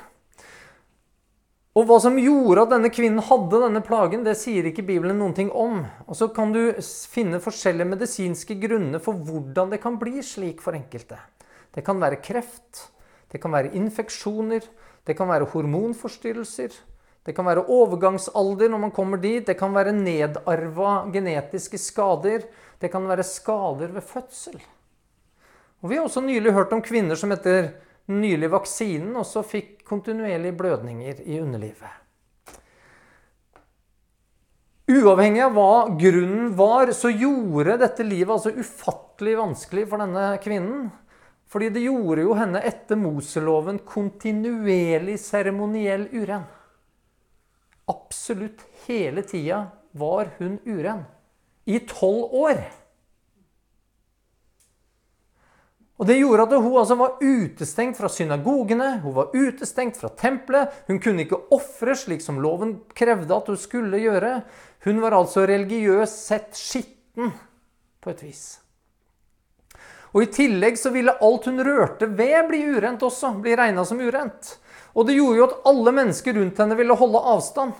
Og 1.77 1.86
hva 1.88 2.00
som 2.01 2.17
gjorde 2.19 2.63
at 2.65 2.72
denne 2.74 2.91
kvinnen 2.91 3.24
hadde 3.24 3.60
denne 3.62 3.81
plagen, 3.86 4.24
det 4.25 4.36
sier 4.39 4.65
ikke 4.67 4.84
Bibelen 4.88 5.19
noen 5.22 5.36
ting 5.38 5.51
om. 5.55 5.84
Og 6.08 6.17
så 6.17 6.27
kan 6.34 6.53
du 6.55 6.74
finne 6.81 7.41
forskjellige 7.43 7.91
medisinske 7.91 8.58
grunner 8.60 9.03
for 9.03 9.15
hvordan 9.15 9.72
det 9.72 9.81
kan 9.84 10.00
bli 10.01 10.24
slik 10.25 10.63
for 10.65 10.75
enkelte. 10.75 11.19
Det 11.75 11.86
kan 11.86 12.01
være 12.01 12.19
kreft, 12.25 12.89
det 13.31 13.41
kan 13.41 13.53
være 13.53 13.74
infeksjoner, 13.77 14.65
det 15.05 15.15
kan 15.17 15.29
være 15.29 15.50
hormonforstyrrelser. 15.53 16.74
Det 17.25 17.36
kan 17.36 17.45
være 17.45 17.67
overgangsalder 17.69 18.71
når 18.71 18.81
man 18.88 18.93
kommer 18.95 19.19
dit. 19.21 19.45
Det 19.45 19.57
kan 19.59 19.74
være 19.75 19.93
nedarva 19.93 21.03
genetiske 21.13 21.77
skader. 21.77 22.45
Det 22.79 22.89
kan 22.91 23.05
være 23.07 23.25
skader 23.27 23.91
ved 23.93 24.01
fødsel. 24.01 24.59
Og 25.81 25.89
Vi 25.89 25.95
har 25.95 26.03
også 26.03 26.21
nylig 26.21 26.53
hørt 26.53 26.74
om 26.74 26.81
kvinner 26.81 27.15
som 27.15 27.31
etter 27.31 27.71
den 28.09 28.21
nylige 28.24 28.51
vaksinen 28.51 29.15
også 29.21 29.43
fikk 29.45 29.83
kontinuerlige 29.86 30.57
blødninger 30.57 31.21
i 31.25 31.39
underlivet. 31.39 31.95
Uavhengig 34.89 35.43
av 35.45 35.53
hva 35.53 35.74
grunnen 36.00 36.55
var, 36.57 36.89
så 36.98 37.12
gjorde 37.13 37.77
dette 37.77 38.03
livet 38.03 38.33
altså 38.33 38.50
ufattelig 38.57 39.36
vanskelig 39.38 39.86
for 39.91 40.01
denne 40.01 40.31
kvinnen. 40.41 40.88
Fordi 41.50 41.72
det 41.74 41.82
gjorde 41.82 42.25
jo 42.27 42.36
henne 42.38 42.62
etter 42.62 43.00
Moseloven 43.00 43.79
kontinuerlig 43.88 45.18
seremoniell 45.22 46.06
uren. 46.13 46.46
Absolutt 47.89 48.62
hele 48.86 49.24
tida 49.25 49.63
var 49.98 50.29
hun 50.38 50.60
uren. 50.65 51.08
I 51.65 51.79
tolv 51.89 52.36
år. 52.38 52.62
Og 56.00 56.08
Det 56.08 56.15
gjorde 56.15 56.46
at 56.46 56.53
hun 56.63 56.77
altså 56.79 56.96
var 56.96 57.18
utestengt 57.20 57.98
fra 58.00 58.08
synagogene, 58.08 59.01
hun 59.03 59.18
var 59.18 59.34
utestengt 59.36 59.98
fra 60.00 60.08
tempelet. 60.15 60.72
Hun 60.88 61.01
kunne 61.03 61.25
ikke 61.25 61.41
ofre 61.51 61.98
slik 61.98 62.24
som 62.24 62.39
loven 62.39 62.77
krevde 62.96 63.36
at 63.36 63.51
hun 63.51 63.60
skulle 63.60 64.00
gjøre. 64.00 64.32
Hun 64.86 65.01
var 65.03 65.18
altså 65.18 65.44
religiøst 65.50 66.24
sett 66.29 66.56
skitten 66.56 67.34
på 68.00 68.13
et 68.13 68.24
vis. 68.24 68.46
Og 70.13 70.24
I 70.24 70.32
tillegg 70.34 70.80
så 70.80 70.92
ville 70.94 71.13
alt 71.22 71.46
hun 71.46 71.62
rørte 71.66 72.08
ved, 72.10 72.39
bli 72.50 72.63
urent 72.74 73.04
også. 73.06 73.36
Bli 73.44 73.56
regna 73.58 73.86
som 73.86 74.01
urent. 74.01 74.56
Og 74.98 75.06
det 75.06 75.20
gjorde 75.20 75.38
jo 75.38 75.48
at 75.50 75.58
alle 75.70 75.94
mennesker 75.94 76.38
rundt 76.39 76.62
henne 76.62 76.78
ville 76.80 76.98
holde 76.98 77.22
avstand. 77.34 77.75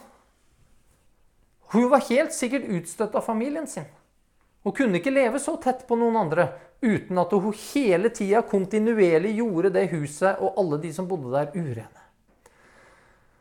Hun 1.74 1.90
var 1.90 2.06
helt 2.10 2.34
sikkert 2.34 2.70
utstøtt 2.70 3.18
av 3.18 3.26
familien 3.26 3.68
sin. 3.70 3.88
Hun 4.64 4.76
kunne 4.76 5.00
ikke 5.00 5.14
leve 5.14 5.40
så 5.42 5.56
tett 5.62 5.86
på 5.88 5.98
noen 5.98 6.18
andre 6.20 6.50
uten 6.82 7.18
at 7.20 7.32
hun 7.34 7.56
hele 7.74 8.12
tida 8.16 8.42
kontinuerlig 8.48 9.36
gjorde 9.40 9.72
det 9.76 9.90
huset 9.94 10.40
og 10.40 10.60
alle 10.60 10.80
de 10.84 10.92
som 10.96 11.08
bodde 11.10 11.32
der, 11.34 11.52
urene. 11.56 12.09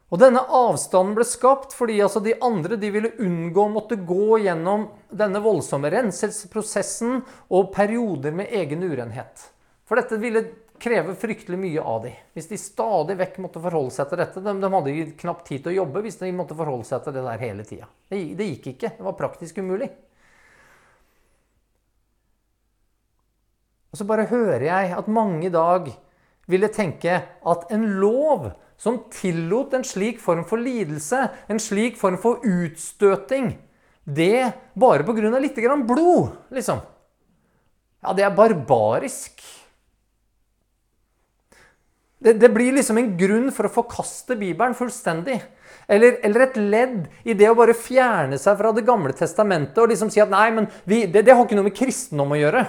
Og 0.09 0.21
Denne 0.23 0.41
avstanden 0.41 1.13
ble 1.19 1.25
skapt 1.29 1.75
fordi 1.77 1.99
altså 2.01 2.23
de 2.25 2.33
andre 2.45 2.79
de 2.81 2.89
ville 2.95 3.13
unngå 3.21 3.67
å 3.67 3.73
måtte 3.75 3.99
gå 4.09 4.39
gjennom 4.41 4.87
denne 5.13 5.43
voldsomme 5.45 5.91
renselsesprosessen 5.93 7.21
og 7.53 7.69
perioder 7.75 8.33
med 8.37 8.55
egen 8.57 8.87
urenhet. 8.89 9.51
For 9.89 10.01
dette 10.01 10.17
ville 10.21 10.47
kreve 10.81 11.15
fryktelig 11.19 11.59
mye 11.61 11.83
av 11.83 12.03
dem. 12.07 12.17
Hvis 12.33 12.49
de 12.49 12.59
stadig 12.61 13.19
vekk 13.19 13.39
måtte 13.45 13.61
forholde 13.61 13.93
seg 13.93 14.09
til 14.09 14.21
dette. 14.23 14.43
De, 14.45 14.55
de 14.63 14.71
hadde 14.75 14.97
knapt 15.21 15.47
tid 15.49 15.65
til 15.65 15.73
å 15.75 15.79
jobbe 15.83 16.03
hvis 16.05 16.21
de 16.21 16.31
måtte 16.37 16.57
forholde 16.57 16.89
seg 16.89 17.05
til 17.05 17.17
det 17.17 17.25
der 17.27 17.43
hele 17.43 17.67
tida. 17.69 17.89
Det, 18.09 18.21
det 18.39 18.51
gikk 18.53 18.71
ikke. 18.73 18.93
Det 18.97 19.07
var 19.09 19.19
praktisk 19.19 19.61
umulig. 19.61 19.91
Og 23.93 24.01
så 24.01 24.07
bare 24.09 24.29
hører 24.31 24.65
jeg 24.69 24.95
at 24.97 25.13
mange 25.13 25.49
i 25.49 25.53
dag 25.53 25.89
ville 26.49 26.73
tenke 26.73 27.21
at 27.25 27.69
en 27.75 27.85
lov 28.01 28.51
som 28.79 29.01
tillot 29.11 29.75
en 29.75 29.85
slik 29.85 30.21
form 30.23 30.45
for 30.47 30.63
lidelse, 30.63 31.25
en 31.51 31.61
slik 31.61 31.99
form 31.99 32.19
for 32.23 32.45
utstøting, 32.47 33.57
det 34.09 34.53
bare 34.79 35.05
pga. 35.05 35.39
litt 35.39 35.59
grann 35.59 35.87
blod, 35.87 36.31
liksom. 36.55 36.81
Ja, 38.01 38.15
det 38.15 38.25
er 38.25 38.35
barbarisk. 38.35 39.43
Det, 42.19 42.33
det, 42.33 42.49
blir 42.51 42.73
liksom 42.75 42.99
en 42.99 43.13
grunn 43.19 43.51
for 43.55 43.69
å 43.69 43.73
forkaste 43.73 44.39
Bibelen 44.39 44.75
fullstendig. 44.79 45.39
Eller, 45.87 46.19
eller, 46.27 46.47
et 46.47 46.57
ledd 46.59 47.05
i 47.25 47.35
det 47.39 47.51
å 47.51 47.57
bare 47.59 47.77
fjerne 47.77 48.39
seg 48.41 48.59
fra 48.59 48.73
Det 48.77 48.85
gamle 48.85 49.15
testamentet 49.17 49.79
og 49.81 49.93
liksom 49.93 50.11
si 50.13 50.21
at 50.21 50.33
nei, 50.33 50.49
men 50.55 50.67
vi, 50.89 51.05
det, 51.07 51.23
det 51.27 51.35
har 51.35 51.47
ikke 51.47 51.59
noe 51.59 51.69
med 51.69 51.77
kristendom 51.79 52.35
å 52.35 52.41
gjøre. 52.41 52.65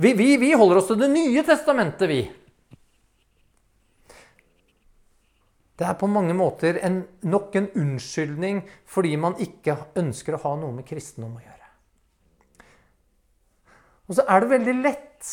Vi, 0.00 0.14
vi, 0.18 0.30
vi 0.40 0.54
holder 0.56 0.80
oss 0.80 0.88
til 0.90 0.98
Det 1.00 1.10
nye 1.12 1.44
testamentet, 1.46 2.08
vi. 2.10 2.22
Det 5.74 5.86
er 5.88 5.96
på 5.98 6.06
mange 6.06 6.34
måter 6.38 6.78
en, 6.86 7.00
nok 7.26 7.56
en 7.58 7.66
unnskyldning 7.74 8.62
fordi 8.86 9.16
man 9.18 9.34
ikke 9.42 9.76
ønsker 9.98 10.36
å 10.36 10.42
ha 10.44 10.54
noe 10.60 10.76
med 10.76 10.86
kristendom 10.86 11.34
å 11.34 11.42
gjøre. 11.42 11.54
Og 14.04 14.18
så 14.18 14.26
er 14.28 14.44
det 14.44 14.52
veldig 14.52 14.76
lett 14.84 15.32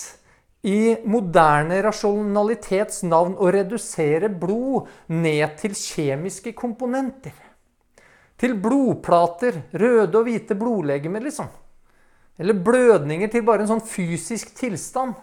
i 0.62 0.96
moderne 1.10 1.80
rasjonalitets 1.82 3.02
navn 3.10 3.34
å 3.42 3.50
redusere 3.54 4.30
blod 4.30 4.90
ned 5.14 5.58
til 5.62 5.74
kjemiske 5.78 6.54
komponenter. 6.58 7.34
Til 8.42 8.56
blodplater, 8.58 9.60
røde 9.78 10.18
og 10.18 10.26
hvite 10.26 10.58
blodlegemer, 10.58 11.22
liksom. 11.22 11.50
Eller 12.42 12.58
blødninger 12.58 13.30
til 13.30 13.44
bare 13.46 13.66
en 13.66 13.76
sånn 13.76 13.86
fysisk 13.86 14.56
tilstand. 14.58 15.14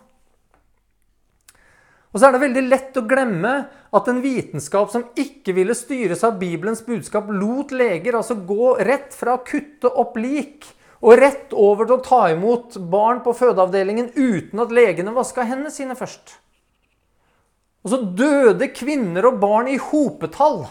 Og 2.09 2.21
så 2.21 2.29
er 2.29 2.35
det 2.35 2.41
veldig 2.47 2.65
lett 2.71 2.97
å 2.97 3.05
glemme 3.09 3.53
at 3.95 4.09
en 4.09 4.23
vitenskap 4.25 4.91
som 4.93 5.05
ikke 5.19 5.53
ville 5.57 5.77
styres 5.77 6.25
av 6.25 6.39
Bibelens 6.41 6.81
budskap, 6.87 7.29
lot 7.29 7.73
leger 7.75 8.17
altså 8.17 8.39
gå 8.49 8.75
rett 8.81 9.13
fra 9.17 9.37
å 9.37 9.45
kutte 9.45 9.91
opp 9.93 10.17
lik 10.21 10.71
og 11.05 11.21
rett 11.21 11.53
over 11.55 11.87
til 11.87 11.99
å 11.99 12.05
ta 12.05 12.23
imot 12.33 12.79
barn 12.91 13.21
på 13.23 13.35
fødeavdelingen 13.37 14.11
uten 14.17 14.65
at 14.65 14.73
legene 14.75 15.15
vaska 15.15 15.45
hendene 15.47 15.71
sine 15.75 15.95
først. 15.99 16.39
Og 17.85 17.93
så 17.93 18.01
døde 18.19 18.71
kvinner 18.75 19.29
og 19.29 19.39
barn 19.43 19.69
i 19.71 19.79
hopetall 19.79 20.65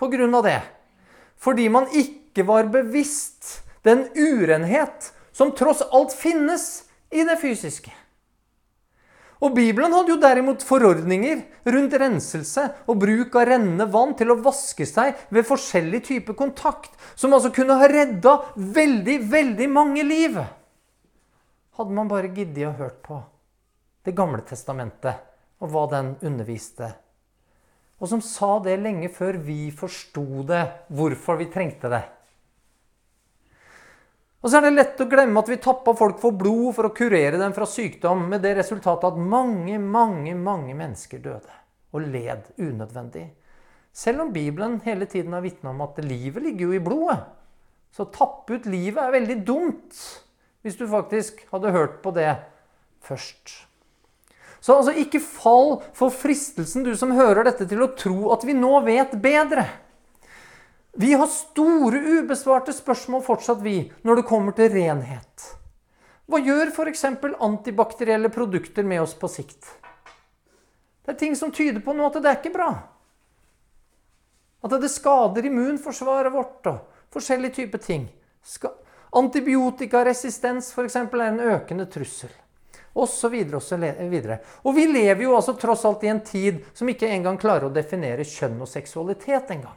av 0.00 0.44
det. 0.46 0.60
Fordi 1.36 1.68
man 1.68 1.86
ikke 1.92 2.46
var 2.46 2.70
bevisst 2.72 3.60
den 3.84 4.06
urenhet 4.16 5.12
som 5.32 5.52
tross 5.52 5.82
alt 5.92 6.14
finnes 6.16 6.84
i 7.12 7.24
det 7.26 7.36
fysiske. 7.42 7.92
Og 9.44 9.52
Bibelen 9.52 9.92
hadde 9.92 10.14
jo 10.14 10.20
derimot 10.20 10.62
forordninger 10.64 11.42
rundt 11.68 11.96
renselse 12.00 12.64
og 12.88 12.96
bruk 13.02 13.34
av 13.36 13.48
rennende 13.50 13.86
vann 13.92 14.14
til 14.16 14.32
å 14.32 14.38
vaske 14.40 14.86
seg 14.88 15.18
ved 15.34 15.44
forskjellig 15.44 16.00
type 16.06 16.36
kontakt, 16.38 16.94
som 17.12 17.36
altså 17.36 17.52
kunne 17.52 17.76
ha 17.76 17.88
redda 17.90 18.38
veldig, 18.56 19.18
veldig 19.28 19.68
mange 19.68 20.06
liv. 20.06 20.40
Hadde 21.76 21.96
man 21.96 22.08
bare 22.08 22.32
giddet 22.32 22.70
å 22.70 22.76
hørt 22.78 23.00
på 23.04 23.20
Det 24.04 24.12
gamle 24.16 24.42
testamentet 24.44 25.62
og 25.64 25.70
hva 25.72 25.86
den 25.92 26.14
underviste. 26.24 26.90
Og 28.00 28.10
som 28.10 28.20
sa 28.24 28.58
det 28.64 28.74
lenge 28.82 29.08
før 29.12 29.38
vi 29.40 29.70
forsto 29.72 30.44
det, 30.48 30.64
hvorfor 30.92 31.38
vi 31.40 31.48
trengte 31.52 31.88
det. 31.92 32.02
Og 34.44 34.50
så 34.52 34.58
er 34.58 34.66
det 34.66 34.74
lett 34.74 34.98
å 35.00 35.08
glemme 35.08 35.40
at 35.40 35.48
vi 35.48 35.56
tappa 35.56 35.94
folk 35.96 36.18
for 36.20 36.36
blod 36.36 36.74
for 36.76 36.90
å 36.90 36.92
kurere 36.92 37.38
dem 37.40 37.54
fra 37.56 37.64
sykdom, 37.64 38.26
med 38.28 38.42
det 38.44 38.58
resultatet 38.58 39.06
at 39.08 39.16
mange, 39.32 39.78
mange, 39.80 40.34
mange 40.36 40.74
mennesker 40.76 41.22
døde 41.24 41.54
og 41.94 42.10
led 42.12 42.50
unødvendig. 42.60 43.30
Selv 43.94 44.26
om 44.26 44.34
Bibelen 44.34 44.80
hele 44.84 45.08
tiden 45.08 45.32
har 45.32 45.44
vitna 45.44 45.72
om 45.72 45.80
at 45.86 46.00
livet 46.04 46.44
ligger 46.44 46.68
jo 46.68 46.76
i 46.76 46.82
blodet. 46.82 47.22
Så 47.94 48.04
å 48.04 48.12
tappe 48.12 48.58
ut 48.58 48.68
livet 48.68 49.00
er 49.00 49.14
veldig 49.14 49.38
dumt, 49.46 50.00
hvis 50.60 50.76
du 50.76 50.84
faktisk 50.90 51.40
hadde 51.52 51.72
hørt 51.72 52.02
på 52.04 52.12
det 52.12 52.34
først. 53.06 53.54
Så 54.60 54.76
altså, 54.76 54.92
ikke 54.98 55.22
fall 55.24 55.78
for 55.96 56.12
fristelsen, 56.12 56.84
du 56.84 56.92
som 56.98 57.16
hører 57.16 57.46
dette, 57.48 57.68
til 57.70 57.84
å 57.84 57.92
tro 57.96 58.32
at 58.34 58.44
vi 58.44 58.56
nå 58.56 58.74
vet 58.84 59.16
bedre. 59.24 59.68
Vi 60.96 61.12
har 61.12 61.26
store 61.26 61.98
ubesvarte 61.98 62.72
spørsmål 62.72 63.22
fortsatt, 63.26 63.62
vi, 63.62 63.92
når 64.02 64.20
det 64.20 64.26
kommer 64.28 64.54
til 64.54 64.70
renhet. 64.70 65.46
Hva 66.30 66.38
gjør 66.38 66.70
f.eks. 66.70 67.02
antibakterielle 67.42 68.30
produkter 68.30 68.86
med 68.86 69.02
oss 69.02 69.16
på 69.18 69.28
sikt? 69.28 69.66
Det 71.04 71.16
er 71.16 71.18
ting 71.18 71.34
som 71.36 71.50
tyder 71.52 71.82
på 71.84 71.92
noe 71.92 72.12
at 72.12 72.20
det 72.22 72.30
er 72.30 72.38
ikke 72.38 72.54
bra. 72.54 72.70
At 74.64 74.78
det 74.80 74.92
skader 74.92 75.50
immunforsvaret 75.50 76.32
vårt 76.32 76.70
og 76.70 77.02
forskjellige 77.12 77.58
typer 77.58 77.82
ting. 77.82 78.06
Antibiotikaresistens 79.18 80.70
f.eks. 80.72 80.96
er 80.96 81.26
en 81.26 81.44
økende 81.58 81.90
trussel. 81.90 82.30
Og 82.94 83.10
så 83.10 83.28
videre, 83.28 83.58
og 83.58 83.66
så 83.66 83.76
videre. 83.76 84.38
Og 84.62 84.78
vi 84.78 84.86
lever 84.86 85.26
jo 85.26 85.34
altså 85.34 85.56
tross 85.58 85.82
alt 85.84 86.06
i 86.06 86.12
en 86.14 86.22
tid 86.22 86.62
som 86.72 86.88
ikke 86.88 87.10
engang 87.10 87.36
klarer 87.42 87.66
å 87.66 87.74
definere 87.74 88.22
kjønn 88.22 88.62
og 88.62 88.70
seksualitet 88.70 89.50
engang. 89.50 89.74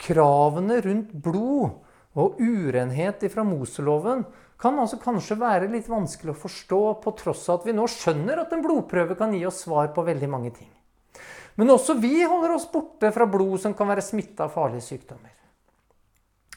Kravene 0.00 0.80
rundt 0.84 1.12
blod 1.24 1.82
og 2.16 2.40
urenhet 2.40 3.24
fra 3.32 3.44
Moseloven 3.44 4.24
kan 4.60 4.78
altså 4.80 4.98
kanskje 5.00 5.36
være 5.40 5.68
litt 5.72 5.88
vanskelig 5.88 6.32
å 6.32 6.40
forstå, 6.40 6.80
på 7.04 7.12
tross 7.18 7.44
av 7.50 7.60
at 7.60 7.68
vi 7.68 7.76
nå 7.76 7.84
skjønner 7.92 8.40
at 8.40 8.54
en 8.56 8.64
blodprøve 8.64 9.16
kan 9.18 9.34
gi 9.36 9.44
oss 9.48 9.64
svar 9.66 9.92
på 9.96 10.04
veldig 10.06 10.30
mange 10.32 10.52
ting. 10.56 10.70
Men 11.56 11.72
også 11.72 11.96
vi 12.00 12.20
holder 12.24 12.56
oss 12.56 12.68
borte 12.72 13.10
fra 13.12 13.28
blod 13.28 13.60
som 13.62 13.74
kan 13.76 13.88
være 13.88 14.04
smitta 14.04 14.46
av 14.46 14.54
farlige 14.56 14.84
sykdommer. 14.84 15.32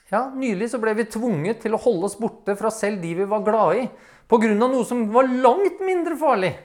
Ja, 0.10 0.26
Nylig 0.34 0.72
så 0.72 0.80
ble 0.82 0.96
vi 0.98 1.06
tvunget 1.06 1.62
til 1.64 1.76
å 1.76 1.82
holde 1.82 2.08
oss 2.08 2.18
borte 2.20 2.56
fra 2.58 2.72
selv 2.74 3.04
de 3.04 3.14
vi 3.20 3.28
var 3.30 3.44
glad 3.46 3.84
i, 3.84 3.86
pga. 4.32 4.56
noe 4.58 4.84
som 4.88 5.06
var 5.14 5.30
langt 5.30 5.84
mindre 5.86 6.18
farlig. 6.18 6.56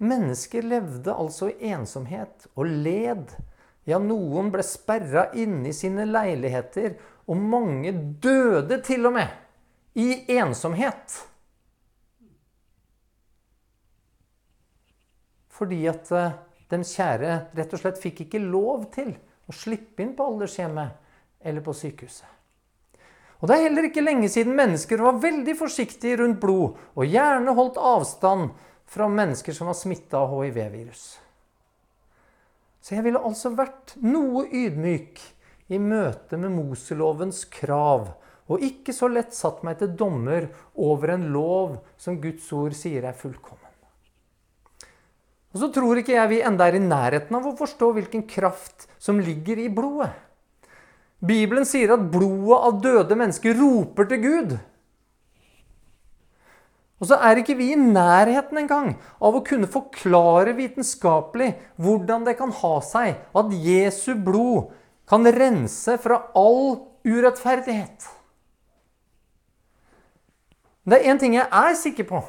Mennesker 0.00 0.64
levde 0.64 1.12
altså 1.12 1.50
i 1.50 1.74
ensomhet 1.74 2.48
og 2.54 2.64
led. 2.64 3.34
Ja, 3.88 3.98
noen 3.98 4.50
ble 4.52 4.64
sperra 4.66 5.30
inne 5.38 5.70
i 5.70 5.76
sine 5.76 6.04
leiligheter, 6.08 6.98
og 7.30 7.38
mange 7.38 7.92
døde 8.22 8.80
til 8.84 9.06
og 9.08 9.16
med 9.16 9.30
i 10.00 10.36
ensomhet. 10.36 11.16
Fordi 15.60 15.80
at 15.90 16.10
eh, 16.16 16.36
den 16.72 16.84
kjære 16.86 17.32
rett 17.56 17.72
og 17.76 17.82
slett 17.82 18.00
fikk 18.00 18.24
ikke 18.26 18.42
lov 18.42 18.88
til 18.94 19.12
å 19.50 19.54
slippe 19.54 20.04
inn 20.04 20.14
på 20.16 20.26
aldershjemmet 20.26 21.44
eller 21.44 21.64
på 21.64 21.74
sykehuset. 21.76 22.28
Og 23.40 23.48
Det 23.48 23.56
er 23.56 23.66
heller 23.70 23.86
ikke 23.88 24.04
lenge 24.04 24.28
siden 24.28 24.56
mennesker 24.56 25.00
var 25.00 25.20
veldig 25.22 25.54
forsiktige 25.56 26.18
rundt 26.20 26.40
blod, 26.42 26.76
og 26.92 27.08
gjerne 27.08 27.54
holdt 27.56 27.80
avstand 27.80 28.50
fra 28.90 29.08
mennesker 29.08 29.56
som 29.56 29.70
var 29.70 29.78
smitta 29.78 30.20
av 30.20 30.34
hiv-virus. 30.34 31.14
Så 32.80 32.96
jeg 32.96 33.04
ville 33.04 33.20
altså 33.20 33.52
vært 33.52 33.94
noe 34.00 34.46
ydmyk 34.46 35.20
i 35.70 35.78
møte 35.78 36.38
med 36.40 36.54
Moselovens 36.54 37.44
krav, 37.52 38.14
og 38.50 38.64
ikke 38.66 38.94
så 38.96 39.10
lett 39.12 39.36
satt 39.36 39.60
meg 39.66 39.78
til 39.78 39.92
dommer 39.94 40.48
over 40.74 41.12
en 41.14 41.28
lov 41.34 41.76
som 42.00 42.18
Guds 42.22 42.48
ord 42.56 42.74
sier 42.74 43.04
er 43.06 43.14
fullkommen. 43.16 43.70
Og 45.50 45.62
så 45.62 45.68
tror 45.74 45.98
ikke 45.98 46.14
jeg 46.14 46.30
vi 46.30 46.42
enda 46.46 46.68
er 46.70 46.78
i 46.78 46.82
nærheten 46.82 47.36
av 47.36 47.46
å 47.50 47.56
forstå 47.58 47.90
hvilken 47.96 48.24
kraft 48.30 48.86
som 49.02 49.18
ligger 49.22 49.58
i 49.58 49.70
blodet. 49.72 50.12
Bibelen 51.20 51.66
sier 51.68 51.92
at 51.92 52.06
blodet 52.12 52.58
av 52.58 52.78
døde 52.80 53.16
mennesker 53.18 53.58
roper 53.58 54.08
til 54.08 54.22
Gud. 54.22 54.54
Og 57.00 57.08
så 57.08 57.16
er 57.16 57.40
ikke 57.40 57.56
vi 57.56 57.70
i 57.72 57.80
nærheten 57.80 58.60
engang 58.60 58.90
av 59.24 59.36
å 59.36 59.44
kunne 59.44 59.70
forklare 59.72 60.52
vitenskapelig 60.58 61.54
hvordan 61.80 62.26
det 62.28 62.36
kan 62.38 62.52
ha 62.52 62.74
seg 62.84 63.16
at 63.40 63.54
Jesu 63.56 64.12
blod 64.20 64.74
kan 65.08 65.24
rense 65.24 65.96
fra 66.02 66.20
all 66.36 66.84
urettferdighet. 67.08 68.04
Det 70.84 70.98
er 70.98 71.08
én 71.12 71.20
ting 71.20 71.38
jeg 71.38 71.48
er 71.48 71.74
sikker 71.78 72.06
på, 72.08 72.20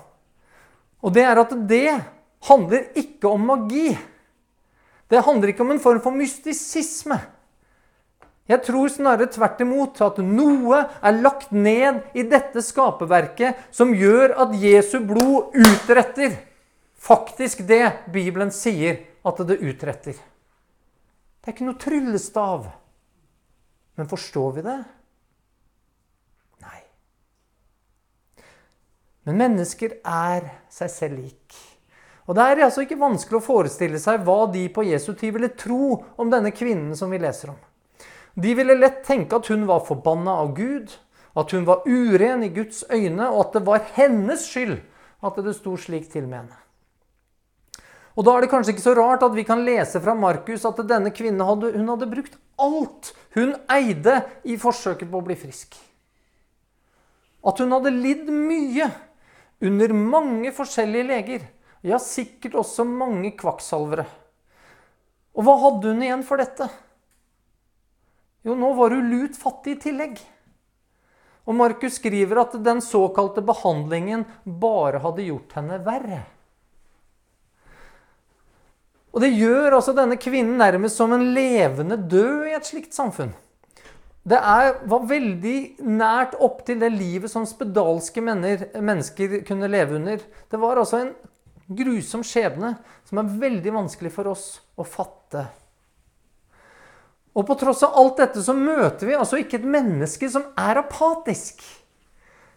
og 1.02 1.14
det 1.16 1.24
er 1.26 1.40
at 1.44 1.54
det 1.68 2.00
handler 2.48 2.88
ikke 2.98 3.30
om 3.30 3.44
magi. 3.52 3.92
Det 5.12 5.24
handler 5.26 5.52
ikke 5.52 5.66
om 5.66 5.76
en 5.76 5.84
form 5.84 6.02
for 6.04 6.16
mystisisme. 6.16 7.20
Jeg 8.50 8.64
tror 8.66 8.90
snarere 8.90 9.30
tvert 9.32 9.62
imot 9.64 10.02
at 10.02 10.18
noe 10.26 10.82
er 10.82 11.20
lagt 11.22 11.54
ned 11.54 12.02
i 12.18 12.26
dette 12.28 12.64
skaperverket 12.66 13.70
som 13.74 13.94
gjør 13.96 14.34
at 14.44 14.56
Jesu 14.60 14.98
blod 15.06 15.54
utretter 15.56 16.40
faktisk 17.02 17.64
det 17.70 17.86
Bibelen 18.14 18.52
sier 18.54 19.00
at 19.26 19.42
det 19.48 19.62
utretter. 19.62 20.18
Det 21.42 21.50
er 21.50 21.56
ikke 21.56 21.70
noe 21.70 21.82
tryllestav. 21.82 22.68
Men 23.98 24.10
forstår 24.10 24.54
vi 24.58 24.66
det? 24.66 24.78
Nei. 26.66 26.82
Men 29.28 29.42
mennesker 29.42 29.98
er 30.02 30.48
seg 30.72 30.94
selv 30.94 31.22
lik. 31.22 31.58
Og 32.30 32.38
Det 32.38 32.46
er 32.46 32.64
altså 32.64 32.86
ikke 32.86 33.02
vanskelig 33.02 33.42
å 33.42 33.44
forestille 33.44 34.00
seg 34.00 34.22
hva 34.26 34.46
de 34.54 34.68
på 34.72 34.86
Jesu 34.88 35.12
tid 35.14 35.34
ville 35.36 35.52
tro 35.58 35.98
om 36.22 36.30
denne 36.32 36.54
kvinnen 36.56 36.94
som 36.96 37.12
vi 37.12 37.20
leser 37.20 37.52
om. 37.52 37.60
De 38.36 38.54
ville 38.56 38.78
lett 38.80 39.04
tenke 39.06 39.36
at 39.36 39.50
hun 39.52 39.66
var 39.68 39.84
forbanna 39.88 40.38
av 40.44 40.54
Gud, 40.56 40.92
at 41.36 41.52
hun 41.52 41.66
var 41.68 41.84
uren 41.88 42.44
i 42.44 42.52
Guds 42.54 42.84
øyne, 42.92 43.30
og 43.30 43.48
at 43.48 43.54
det 43.58 43.66
var 43.68 43.86
hennes 43.96 44.46
skyld 44.48 44.80
at 45.22 45.40
det 45.46 45.56
sto 45.58 45.76
slik 45.78 46.10
til 46.12 46.28
med 46.28 46.44
henne. 46.44 46.60
Og 48.16 48.26
Da 48.28 48.34
er 48.36 48.44
det 48.44 48.52
kanskje 48.52 48.74
ikke 48.76 48.84
så 48.84 48.96
rart 48.98 49.24
at 49.24 49.36
vi 49.36 49.46
kan 49.48 49.64
lese 49.64 50.02
fra 50.04 50.14
Markus 50.18 50.66
at 50.68 50.82
denne 50.88 51.14
kvinnen 51.16 51.46
hadde, 51.48 51.72
hun 51.78 51.88
hadde 51.94 52.10
brukt 52.12 52.36
alt 52.60 53.14
hun 53.38 53.56
eide 53.72 54.18
i 54.44 54.58
forsøket 54.60 55.08
på 55.10 55.22
å 55.22 55.26
bli 55.26 55.38
frisk. 55.40 55.78
At 57.48 57.62
hun 57.64 57.72
hadde 57.72 57.94
lidd 57.96 58.28
mye 58.30 58.90
under 59.64 59.94
mange 59.96 60.52
forskjellige 60.54 61.08
leger. 61.08 61.48
Ja, 61.82 61.98
sikkert 61.98 62.60
også 62.60 62.86
mange 62.86 63.32
kvakksalvere. 63.40 64.06
Og 65.34 65.48
hva 65.48 65.56
hadde 65.64 65.94
hun 65.94 66.04
igjen 66.04 66.26
for 66.28 66.42
dette? 66.42 66.68
Jo, 68.42 68.56
nå 68.58 68.74
var 68.74 68.96
hun 68.96 69.10
lut 69.12 69.38
fattig 69.38 69.78
i 69.78 69.82
tillegg. 69.90 70.22
Og 71.50 71.58
Markus 71.58 71.98
skriver 71.98 72.42
at 72.44 72.56
den 72.64 72.82
såkalte 72.86 73.44
behandlingen 73.46 74.26
bare 74.46 75.02
hadde 75.04 75.26
gjort 75.26 75.58
henne 75.58 75.82
verre. 75.86 76.24
Og 79.12 79.24
det 79.24 79.34
gjør 79.36 79.76
altså 79.76 79.94
denne 79.96 80.16
kvinnen 80.22 80.60
nærmest 80.62 81.00
som 81.00 81.12
en 81.14 81.32
levende 81.36 81.98
død 82.00 82.48
i 82.48 82.56
et 82.56 82.68
slikt 82.68 82.96
samfunn. 82.96 83.34
Det 84.22 84.38
er, 84.38 84.76
var 84.86 85.08
veldig 85.10 85.58
nært 85.90 86.36
opp 86.46 86.62
til 86.68 86.78
det 86.82 86.92
livet 86.94 87.32
som 87.32 87.48
spedalske 87.50 88.22
menner, 88.24 88.68
mennesker 88.78 89.40
kunne 89.48 89.70
leve 89.72 89.98
under. 89.98 90.22
Det 90.22 90.60
var 90.62 90.78
altså 90.78 91.02
en 91.02 91.16
grusom 91.72 92.24
skjebne 92.26 92.76
som 93.10 93.22
er 93.22 93.34
veldig 93.42 93.74
vanskelig 93.82 94.14
for 94.14 94.30
oss 94.32 94.46
å 94.78 94.86
fatte. 94.86 95.48
Og 97.32 97.48
på 97.48 97.56
tross 97.60 97.84
av 97.88 97.96
alt 98.00 98.18
dette 98.20 98.42
så 98.44 98.56
møter 98.56 99.08
vi 99.08 99.16
altså 99.16 99.40
ikke 99.40 99.62
et 99.62 99.68
menneske 99.78 100.28
som 100.32 100.50
er 100.60 100.82
apatisk. 100.82 101.62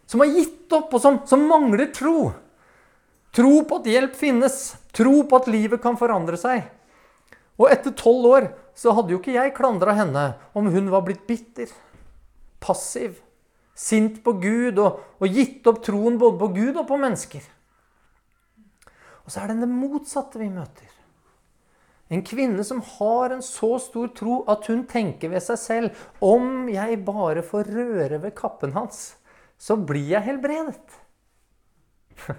Som 0.05 0.21
har 0.21 0.33
gitt 0.35 0.73
opp, 0.75 0.91
og 0.93 1.01
som, 1.01 1.21
som 1.27 1.45
mangler 1.49 1.87
tro. 1.95 2.31
Tro 3.35 3.53
på 3.67 3.79
at 3.79 3.87
hjelp 3.89 4.15
finnes. 4.19 4.75
Tro 4.95 5.23
på 5.27 5.39
at 5.39 5.47
livet 5.51 5.81
kan 5.83 5.97
forandre 5.99 6.37
seg. 6.39 6.67
Og 7.55 7.71
etter 7.71 7.95
tolv 7.95 8.27
år 8.29 8.49
så 8.75 8.91
hadde 8.95 9.15
jo 9.15 9.21
ikke 9.21 9.35
jeg 9.37 9.55
klandra 9.55 9.95
henne 9.95 10.25
om 10.57 10.67
hun 10.71 10.91
var 10.91 11.05
blitt 11.07 11.23
bitter, 11.27 11.69
passiv, 12.59 13.21
sint 13.75 14.19
på 14.23 14.35
Gud 14.43 14.79
og, 14.83 14.99
og 15.19 15.31
gitt 15.31 15.67
opp 15.71 15.79
troen 15.83 16.19
både 16.19 16.39
på 16.41 16.51
Gud 16.57 16.81
og 16.81 16.87
på 16.89 16.99
mennesker. 16.99 17.43
Og 19.23 19.31
så 19.31 19.41
er 19.41 19.51
det 19.53 19.63
det 19.63 19.71
motsatte 19.71 20.39
vi 20.39 20.51
møter. 20.51 20.94
En 22.13 22.21
kvinne 22.25 22.63
som 22.63 22.83
har 22.85 23.33
en 23.33 23.41
så 23.41 23.79
stor 23.81 24.11
tro 24.17 24.43
at 24.51 24.67
hun 24.69 24.83
tenker 24.89 25.31
ved 25.31 25.41
seg 25.41 25.57
selv 25.57 26.03
om 26.23 26.67
jeg 26.69 26.99
bare 27.05 27.41
får 27.45 27.71
røre 27.73 28.19
ved 28.21 28.35
kappen 28.37 28.75
hans, 28.77 29.15
så 29.57 29.77
blir 29.79 30.11
jeg 30.13 30.27
helbredet. 30.27 30.99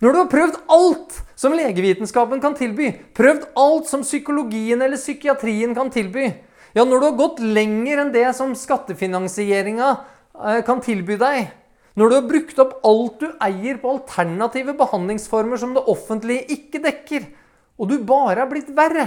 Når 0.00 0.14
du 0.14 0.18
har 0.18 0.30
prøvd 0.32 0.58
alt 0.72 1.18
som 1.38 1.54
legevitenskapen 1.54 2.40
kan 2.42 2.54
tilby, 2.56 2.88
prøvd 3.16 3.50
alt 3.60 3.90
som 3.90 4.02
psykologien 4.02 4.80
eller 4.80 4.96
psykiatrien 4.96 5.74
kan 5.76 5.92
tilby, 5.92 6.30
ja, 6.72 6.84
når 6.86 7.00
du 7.00 7.04
har 7.08 7.18
gått 7.18 7.40
lenger 7.42 8.00
enn 8.00 8.12
det 8.14 8.28
som 8.38 8.54
skattefinansieringa 8.56 9.88
eh, 9.90 10.60
kan 10.64 10.80
tilby 10.84 11.16
deg, 11.20 11.50
når 11.98 12.08
du 12.08 12.14
har 12.16 12.28
brukt 12.30 12.60
opp 12.62 12.76
alt 12.86 13.20
du 13.20 13.26
eier 13.42 13.80
på 13.82 13.90
alternative 13.92 14.76
behandlingsformer 14.78 15.60
som 15.60 15.74
det 15.76 15.82
offentlige 15.90 16.46
ikke 16.54 16.80
dekker, 16.84 17.26
og 17.80 17.88
du 17.88 17.96
bare 18.04 18.44
er 18.44 18.50
blitt 18.50 18.70
verre 18.76 19.06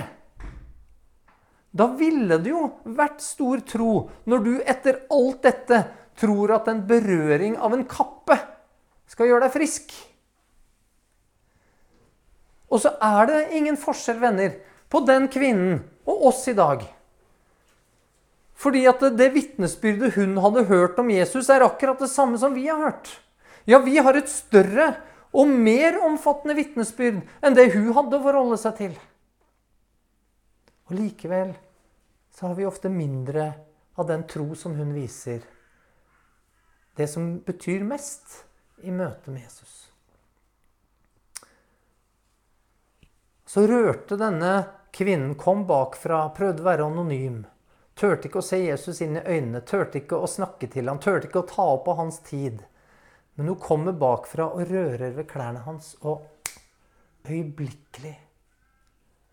Da 1.73 1.87
ville 1.97 2.39
det 2.41 2.49
jo 2.49 2.65
vært 2.97 3.21
stor 3.21 3.61
tro 3.69 4.07
når 4.29 4.47
du 4.47 4.53
etter 4.61 5.03
alt 5.13 5.43
dette 5.45 5.83
tror 6.19 6.53
at 6.57 6.67
en 6.69 6.81
berøring 6.89 7.55
av 7.57 7.73
en 7.73 7.85
kappe 7.89 8.37
skal 9.09 9.29
gjøre 9.29 9.47
deg 9.47 9.53
frisk. 9.53 9.93
Og 12.73 12.81
så 12.81 12.93
er 13.01 13.29
det 13.29 13.39
ingen 13.57 13.77
forskjell, 13.77 14.19
venner, 14.21 14.55
på 14.89 15.01
den 15.05 15.27
kvinnen 15.33 15.81
og 16.09 16.27
oss 16.29 16.43
i 16.49 16.55
dag. 16.57 16.85
Fordi 18.53 18.85
at 18.89 19.01
det 19.17 19.31
vitnesbyrdet 19.33 20.13
hun 20.17 20.37
hadde 20.41 20.67
hørt 20.69 21.01
om 21.01 21.09
Jesus, 21.13 21.49
er 21.49 21.65
akkurat 21.65 22.01
det 22.01 22.09
samme 22.13 22.37
som 22.41 22.53
vi 22.55 22.67
har 22.69 22.81
hørt. 22.81 23.09
Ja, 23.69 23.79
vi 23.83 23.97
har 23.97 24.17
et 24.17 24.29
større 24.31 24.93
og 25.33 25.49
mer 25.49 25.97
omfattende 26.05 26.55
vitnesbyrd 26.57 27.21
enn 27.41 27.57
det 27.57 27.71
hun 27.73 27.91
hadde 27.97 28.19
å 28.19 28.25
forholde 28.25 28.59
seg 28.61 28.75
til. 28.79 28.97
Og 30.89 30.97
likevel 30.97 31.55
så 32.33 32.49
har 32.49 32.57
vi 32.57 32.67
ofte 32.69 32.89
mindre 32.89 33.51
av 33.95 34.07
den 34.09 34.25
tro 34.29 34.53
som 34.57 34.75
hun 34.77 34.93
viser. 34.93 35.41
Det 36.95 37.07
som 37.09 37.39
betyr 37.45 37.85
mest 37.85 38.43
i 38.85 38.91
møte 38.93 39.33
med 39.33 39.45
Jesus. 39.45 39.89
Så 43.45 43.67
rørte 43.69 44.17
denne 44.17 44.53
kvinnen, 44.93 45.35
kom 45.37 45.65
bakfra, 45.69 46.27
prøvde 46.33 46.61
å 46.63 46.67
være 46.67 46.85
anonym. 46.89 47.43
Turte 47.93 48.29
ikke 48.29 48.41
å 48.41 48.45
se 48.45 48.57
Jesus 48.63 49.01
inn 49.05 49.19
i 49.19 49.25
øynene, 49.25 49.61
turte 49.61 49.99
ikke 50.01 50.17
å 50.17 50.29
snakke 50.29 50.69
til 50.73 50.89
ham, 50.89 51.01
turte 51.01 51.29
ikke 51.29 51.43
å 51.43 51.49
ta 51.49 51.65
opp 51.75 51.89
av 51.93 51.99
hans 52.01 52.17
tid. 52.25 52.63
Men 53.35 53.49
hun 53.49 53.59
kommer 53.61 53.95
bakfra 53.97 54.49
og 54.53 54.69
rører 54.69 55.15
ved 55.15 55.27
klærne 55.29 55.63
hans. 55.65 55.95
Og 56.01 56.21
øyeblikkelig 57.29 58.15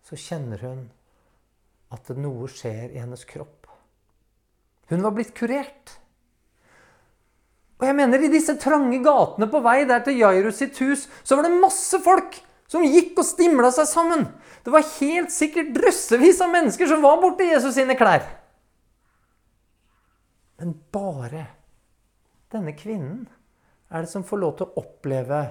så 0.07 0.17
kjenner 0.17 0.61
hun 0.65 0.85
at 1.91 2.13
noe 2.17 2.47
skjer 2.49 2.95
i 2.95 3.01
hennes 3.01 3.23
kropp. 3.27 3.67
Hun 4.91 5.03
var 5.05 5.13
blitt 5.15 5.33
kurert. 5.37 5.97
Og 7.81 7.87
jeg 7.87 7.97
mener, 7.97 8.21
I 8.21 8.31
disse 8.31 8.57
trange 8.61 8.99
gatene 9.03 9.47
på 9.49 9.61
vei 9.63 9.81
der 9.89 10.03
til 10.05 10.19
Jairus 10.19 10.59
sitt 10.61 10.77
hus, 10.83 11.07
så 11.23 11.37
var 11.37 11.47
det 11.47 11.61
masse 11.61 11.97
folk 12.03 12.37
som 12.71 12.85
gikk 12.85 13.17
og 13.19 13.27
stimla 13.27 13.71
seg 13.73 13.87
sammen. 13.89 14.27
Det 14.63 14.71
var 14.73 14.85
helt 14.99 15.33
sikkert 15.33 15.73
drøssevis 15.75 16.39
av 16.43 16.51
mennesker 16.53 16.87
som 16.87 17.03
var 17.03 17.19
borti 17.23 17.49
Jesus 17.49 17.75
sine 17.75 17.97
klær. 17.99 18.23
Men 20.61 20.75
bare 20.93 21.47
denne 22.53 22.75
kvinnen 22.77 23.25
er 23.91 24.05
det 24.05 24.11
som 24.11 24.23
får 24.23 24.39
lov 24.39 24.57
til 24.57 24.67
å 24.67 24.83
oppleve 24.83 25.41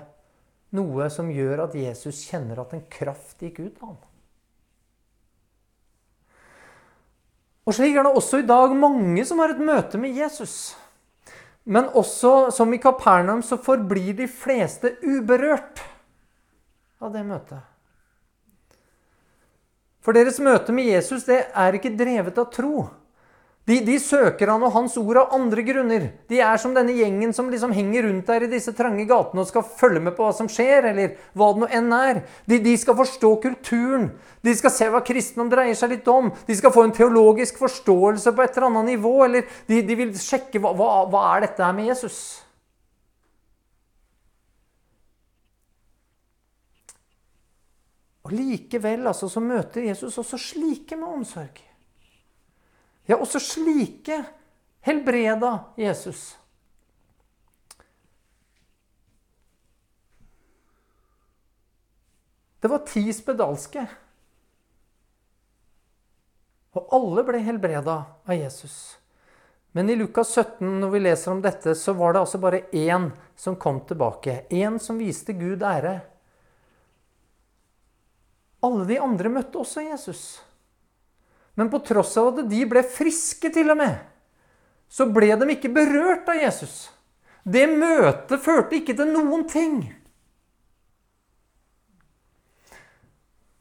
noe 0.77 1.09
som 1.13 1.31
gjør 1.33 1.67
at 1.67 1.75
Jesus 1.77 2.23
kjenner 2.29 2.63
at 2.63 2.73
en 2.77 2.87
kraft 2.93 3.43
gikk 3.43 3.61
ut 3.61 3.83
av 3.83 3.89
ham. 3.91 3.99
Og 7.69 7.77
slik 7.77 7.95
er 7.95 8.07
det 8.07 8.17
også 8.17 8.41
i 8.41 8.47
dag 8.49 8.73
mange 8.75 9.25
som 9.29 9.39
har 9.43 9.53
et 9.53 9.63
møte 9.63 9.99
med 10.01 10.17
Jesus. 10.17 10.75
Men 11.71 11.91
også 11.95 12.51
som 12.55 12.73
i 12.75 12.81
Kapernaum 12.83 13.43
så 13.47 13.61
forblir 13.61 14.15
de 14.19 14.27
fleste 14.27 14.97
uberørt 15.05 15.83
av 17.01 17.13
det 17.15 17.23
møtet. 17.27 17.61
For 20.01 20.17
deres 20.17 20.41
møte 20.43 20.73
med 20.73 20.89
Jesus 20.89 21.27
det 21.29 21.43
er 21.53 21.77
ikke 21.77 21.93
drevet 21.95 22.39
av 22.41 22.49
tro. 22.55 22.89
De, 23.71 23.77
de, 23.87 23.95
søker 24.03 24.51
han 24.51 24.65
og 24.67 24.73
hans 24.75 24.97
ord 24.99 25.21
av 25.21 25.35
andre 25.37 25.63
grunner. 25.63 26.07
De 26.27 26.41
er 26.43 26.59
som 26.59 26.73
denne 26.75 26.91
gjengen 26.97 27.31
som 27.37 27.47
liksom 27.53 27.71
henger 27.77 28.09
rundt 28.09 28.27
der 28.27 28.43
i 28.43 28.49
disse 28.51 28.73
trange 28.75 29.05
gatene 29.07 29.45
og 29.45 29.47
skal 29.47 29.63
følge 29.63 30.03
med 30.03 30.17
på 30.17 30.27
hva 30.27 30.33
som 30.35 30.49
skjer, 30.51 30.89
eller 30.91 31.13
hva 31.39 31.53
det 31.55 31.63
nå 31.63 31.69
enn 31.79 31.95
er. 31.95 32.21
De, 32.51 32.59
de 32.65 32.75
skal 32.81 32.99
forstå 32.99 33.31
kulturen. 33.45 34.09
De 34.43 34.57
skal 34.59 34.75
se 34.75 34.91
hva 34.91 35.05
kristendom 35.07 35.53
dreier 35.55 35.79
seg 35.79 35.95
litt 35.95 36.11
om. 36.11 36.33
De 36.49 36.59
skal 36.59 36.75
få 36.75 36.89
en 36.89 36.97
teologisk 36.97 37.63
forståelse 37.63 38.35
på 38.35 38.43
et 38.43 38.59
eller 38.59 38.73
annet 38.73 38.91
nivå. 38.97 39.15
Eller 39.29 39.47
de, 39.71 39.81
de 39.87 40.01
vil 40.03 40.13
sjekke 40.19 40.59
hva, 40.59 40.75
hva, 40.75 40.91
hva 41.13 41.25
er 41.37 41.47
dette 41.47 41.63
her 41.63 41.79
med 41.79 41.93
Jesus. 41.93 42.21
Og 48.27 48.35
Likevel 48.35 49.07
altså, 49.07 49.31
så 49.31 49.39
møter 49.39 49.93
Jesus 49.93 50.19
også 50.19 50.43
slike 50.51 50.99
med 50.99 51.21
omsorg. 51.23 51.70
Ja, 53.11 53.17
også 53.19 53.41
slike 53.43 54.21
helbreda 54.87 55.57
Jesus. 55.81 56.37
Det 62.61 62.69
var 62.71 62.85
ti 62.87 63.03
spedalske. 63.13 63.83
Og 66.79 66.93
alle 66.95 67.25
ble 67.27 67.41
helbreda 67.43 67.97
av 68.23 68.37
Jesus. 68.37 68.77
Men 69.75 69.91
i 69.91 69.97
Lukas 69.99 70.31
17, 70.37 70.69
når 70.79 70.93
vi 70.93 71.01
leser 71.03 71.33
om 71.33 71.41
dette, 71.43 71.75
så 71.75 71.97
var 71.99 72.15
det 72.15 72.23
altså 72.23 72.39
bare 72.39 72.61
én 72.71 73.09
som 73.35 73.57
kom 73.59 73.81
tilbake. 73.89 74.45
Én 74.51 74.79
som 74.79 75.03
viste 75.03 75.35
Gud 75.35 75.67
ære. 75.67 75.97
Alle 78.63 78.87
de 78.87 79.01
andre 79.03 79.35
møtte 79.35 79.59
også 79.59 79.83
Jesus. 79.89 80.23
Men 81.59 81.71
på 81.73 81.81
tross 81.85 82.17
av 82.21 82.33
at 82.33 82.49
de 82.51 82.65
ble 82.69 82.83
friske, 82.87 83.51
til 83.53 83.73
og 83.73 83.81
med, 83.81 83.99
så 84.91 85.07
ble 85.11 85.33
de 85.39 85.55
ikke 85.55 85.73
berørt 85.75 86.29
av 86.31 86.41
Jesus. 86.41 86.89
Det 87.45 87.67
møtet 87.71 88.43
førte 88.43 88.79
ikke 88.79 88.97
til 88.99 89.11
noen 89.13 89.47
ting. 89.51 89.81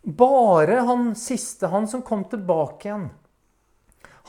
Bare 0.04 0.82
han 0.88 1.12
siste, 1.19 1.69
han 1.69 1.88
som 1.89 2.02
kom 2.06 2.23
tilbake 2.30 2.88
igjen, 2.88 3.10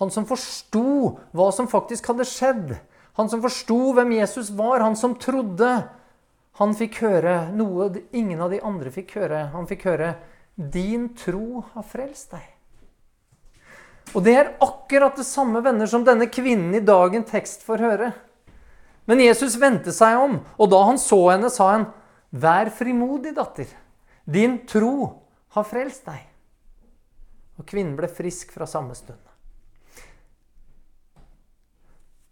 han 0.01 0.13
som 0.13 0.27
forsto 0.29 1.19
hva 1.37 1.51
som 1.53 1.69
faktisk 1.69 2.11
hadde 2.11 2.27
skjedd, 2.29 2.75
han 3.19 3.29
som 3.29 3.43
forsto 3.45 3.93
hvem 3.97 4.15
Jesus 4.17 4.53
var, 4.57 4.81
han 4.81 4.97
som 4.97 5.17
trodde, 5.21 5.71
han 6.61 6.73
fikk 6.77 7.03
høre 7.05 7.35
noe 7.57 7.91
ingen 8.13 8.41
av 8.41 8.53
de 8.53 8.61
andre 8.65 8.93
fikk 8.93 9.15
høre. 9.17 9.47
Han 9.55 9.69
fikk 9.69 9.87
høre 9.89 10.15
din 10.57 11.09
tro 11.17 11.63
har 11.73 11.87
frelst 11.89 12.35
deg. 12.35 12.60
Og 14.15 14.25
det 14.27 14.35
er 14.35 14.53
akkurat 14.65 15.17
det 15.19 15.27
samme 15.29 15.63
venner 15.63 15.87
som 15.91 16.05
denne 16.07 16.27
kvinnen 16.33 16.75
i 16.75 16.83
dagen 16.83 17.23
tekst 17.29 17.63
får 17.67 17.85
høre. 17.85 18.11
Men 19.07 19.23
Jesus 19.23 19.57
vendte 19.61 19.95
seg 19.95 20.19
om, 20.19 20.41
og 20.59 20.71
da 20.73 20.83
han 20.89 20.99
så 21.01 21.21
henne, 21.31 21.51
sa 21.53 21.73
han, 21.77 21.89
Vær 22.31 22.69
frimodig, 22.71 23.33
datter. 23.35 23.67
Din 24.23 24.61
tro 24.71 25.09
har 25.57 25.67
frelst 25.67 26.05
deg. 26.07 26.21
Og 27.59 27.67
kvinnen 27.67 27.97
ble 27.99 28.07
frisk 28.07 28.53
fra 28.55 28.69
samme 28.71 28.95
stund. 28.95 29.19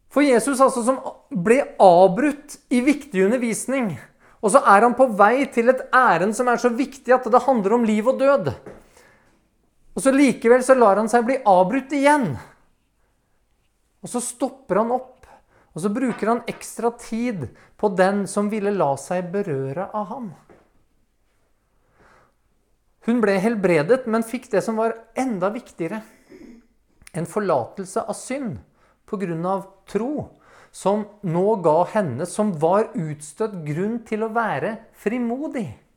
For 0.08 0.24
Jesus, 0.24 0.60
altså, 0.62 0.84
som 0.86 1.00
ble 1.28 1.60
avbrutt 1.82 2.56
i 2.72 2.80
viktig 2.86 3.26
undervisning, 3.26 3.90
og 4.38 4.54
så 4.54 4.62
er 4.62 4.86
han 4.86 4.94
på 4.96 5.08
vei 5.18 5.48
til 5.52 5.72
et 5.72 5.82
ærend 5.94 6.36
som 6.38 6.48
er 6.48 6.62
så 6.62 6.70
viktig 6.72 7.12
at 7.14 7.26
det 7.26 7.42
handler 7.44 7.74
om 7.76 7.84
liv 7.86 8.06
og 8.08 8.22
død. 8.22 8.52
Og 9.98 10.02
så 10.04 10.12
likevel 10.14 10.62
så 10.62 10.76
lar 10.78 11.00
han 11.00 11.08
seg 11.10 11.24
bli 11.26 11.40
avbrutt 11.42 11.90
igjen. 11.98 12.36
Og 13.98 14.10
så 14.12 14.20
stopper 14.22 14.78
han 14.78 14.92
opp, 14.94 15.26
og 15.74 15.82
så 15.82 15.90
bruker 15.90 16.30
han 16.30 16.44
ekstra 16.46 16.92
tid 17.02 17.48
på 17.74 17.90
den 17.98 18.22
som 18.30 18.46
ville 18.52 18.70
la 18.70 18.92
seg 18.94 19.32
berøre 19.32 19.88
av 19.90 20.04
ham. 20.12 20.28
Hun 23.08 23.18
ble 23.24 23.40
helbredet, 23.42 24.04
men 24.06 24.22
fikk 24.22 24.46
det 24.52 24.62
som 24.62 24.78
var 24.78 24.94
enda 25.18 25.50
viktigere. 25.50 26.04
En 27.18 27.26
forlatelse 27.26 28.06
av 28.06 28.14
synd 28.14 28.60
pga. 29.08 29.56
tro 29.88 30.38
som 30.70 31.06
nå 31.22 31.56
ga 31.64 31.84
henne, 31.90 32.26
som 32.26 32.52
var 32.52 32.92
utstøtt, 32.94 33.64
grunn 33.66 34.04
til 34.04 34.22
å 34.22 34.30
være 34.30 34.76
frimodig. 34.92 35.87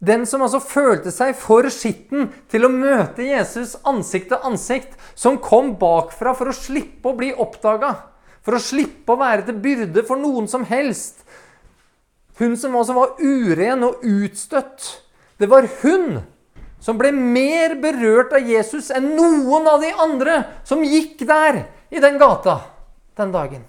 Den 0.00 0.24
som 0.24 0.40
altså 0.40 0.62
følte 0.64 1.12
seg 1.12 1.34
for 1.36 1.66
skitten 1.72 2.30
til 2.48 2.64
å 2.64 2.72
møte 2.72 3.26
Jesus 3.26 3.74
ansikt 3.84 4.30
til 4.32 4.46
ansikt, 4.48 4.94
som 5.12 5.36
kom 5.44 5.74
bakfra 5.80 6.32
for 6.36 6.48
å 6.48 6.56
slippe 6.56 7.10
å 7.10 7.18
bli 7.18 7.34
oppdaga, 7.36 7.92
for 8.40 8.56
å 8.56 8.62
slippe 8.64 9.12
å 9.12 9.20
være 9.20 9.44
til 9.48 9.60
byrde 9.60 10.04
for 10.08 10.20
noen 10.20 10.48
som 10.48 10.64
helst. 10.64 11.20
Hun 12.40 12.56
som 12.56 12.78
altså 12.80 12.96
var 12.96 13.18
uren 13.20 13.84
og 13.84 14.00
utstøtt. 14.08 14.86
Det 15.36 15.48
var 15.52 15.68
hun 15.82 16.22
som 16.80 16.96
ble 16.96 17.12
mer 17.12 17.76
berørt 17.82 18.32
av 18.36 18.48
Jesus 18.48 18.88
enn 18.96 19.12
noen 19.18 19.68
av 19.68 19.84
de 19.84 19.92
andre 20.00 20.38
som 20.64 20.80
gikk 20.80 21.26
der 21.28 21.66
i 21.92 22.00
den 22.00 22.16
gata 22.20 22.62
den 23.20 23.36
dagen. 23.36 23.68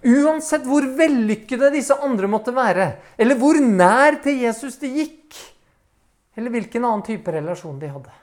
Uansett 0.00 0.64
hvor 0.64 0.86
vellykkede 0.96 1.68
disse 1.74 1.96
andre 2.00 2.28
måtte 2.30 2.54
være, 2.56 2.94
eller 3.20 3.36
hvor 3.36 3.58
nær 3.60 4.16
til 4.24 4.40
Jesus 4.46 4.78
de 4.80 4.88
gikk, 4.94 5.36
eller 6.38 6.54
hvilken 6.54 6.86
annen 6.86 7.04
type 7.04 7.34
relasjon 7.34 7.80
de 7.82 7.90
hadde. 7.92 8.14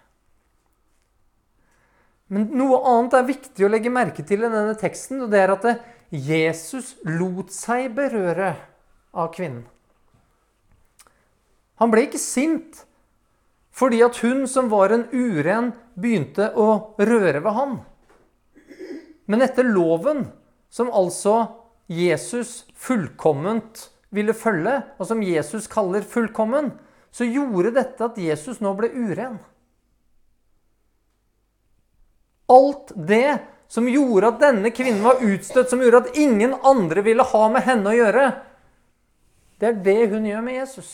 Men 2.33 2.49
noe 2.57 2.79
annet 2.81 3.13
er 3.15 3.29
viktig 3.29 3.65
å 3.65 3.69
legge 3.71 3.93
merke 3.93 4.25
til 4.25 4.41
i 4.41 4.49
denne 4.49 4.73
teksten, 4.79 5.21
og 5.23 5.31
det 5.31 5.43
er 5.43 5.53
at 5.53 5.69
Jesus 6.09 6.95
lot 7.05 7.53
seg 7.53 7.91
berøre 7.95 8.55
av 9.13 9.29
kvinnen. 9.35 9.63
Han 11.77 11.93
ble 11.93 12.07
ikke 12.07 12.21
sint 12.21 12.83
fordi 13.77 13.99
at 14.01 14.17
hun 14.23 14.47
som 14.49 14.71
var 14.71 14.89
en 14.89 15.03
uren, 15.13 15.69
begynte 15.93 16.47
å 16.57 16.95
røre 16.97 17.43
ved 17.45 17.53
han. 17.53 17.75
Men 19.29 19.45
etter 19.45 19.67
loven, 19.69 20.23
som 20.73 20.89
altså 20.89 21.35
Jesus 21.87 22.65
fullkomment 22.75 23.89
ville 24.09 24.35
følge, 24.35 24.81
og 24.99 25.07
som 25.07 25.23
Jesus 25.23 25.67
kaller 25.71 26.03
fullkommen, 26.03 26.71
så 27.11 27.27
gjorde 27.27 27.73
dette 27.75 28.03
at 28.03 28.17
Jesus 28.19 28.59
nå 28.63 28.73
ble 28.77 28.89
uren. 28.91 29.39
Alt 32.51 32.93
det 32.95 33.39
som 33.71 33.87
gjorde 33.91 34.31
at 34.31 34.41
denne 34.43 34.71
kvinnen 34.71 35.03
var 35.03 35.23
utstøtt, 35.23 35.71
som 35.71 35.81
gjorde 35.83 36.05
at 36.05 36.19
ingen 36.19 36.55
andre 36.63 37.03
ville 37.03 37.25
ha 37.27 37.43
med 37.51 37.65
henne 37.67 37.91
å 37.91 37.97
gjøre, 37.97 38.27
det 39.59 39.71
er 39.71 39.79
det 39.83 40.01
hun 40.13 40.27
gjør 40.27 40.43
med 40.45 40.59
Jesus. 40.59 40.91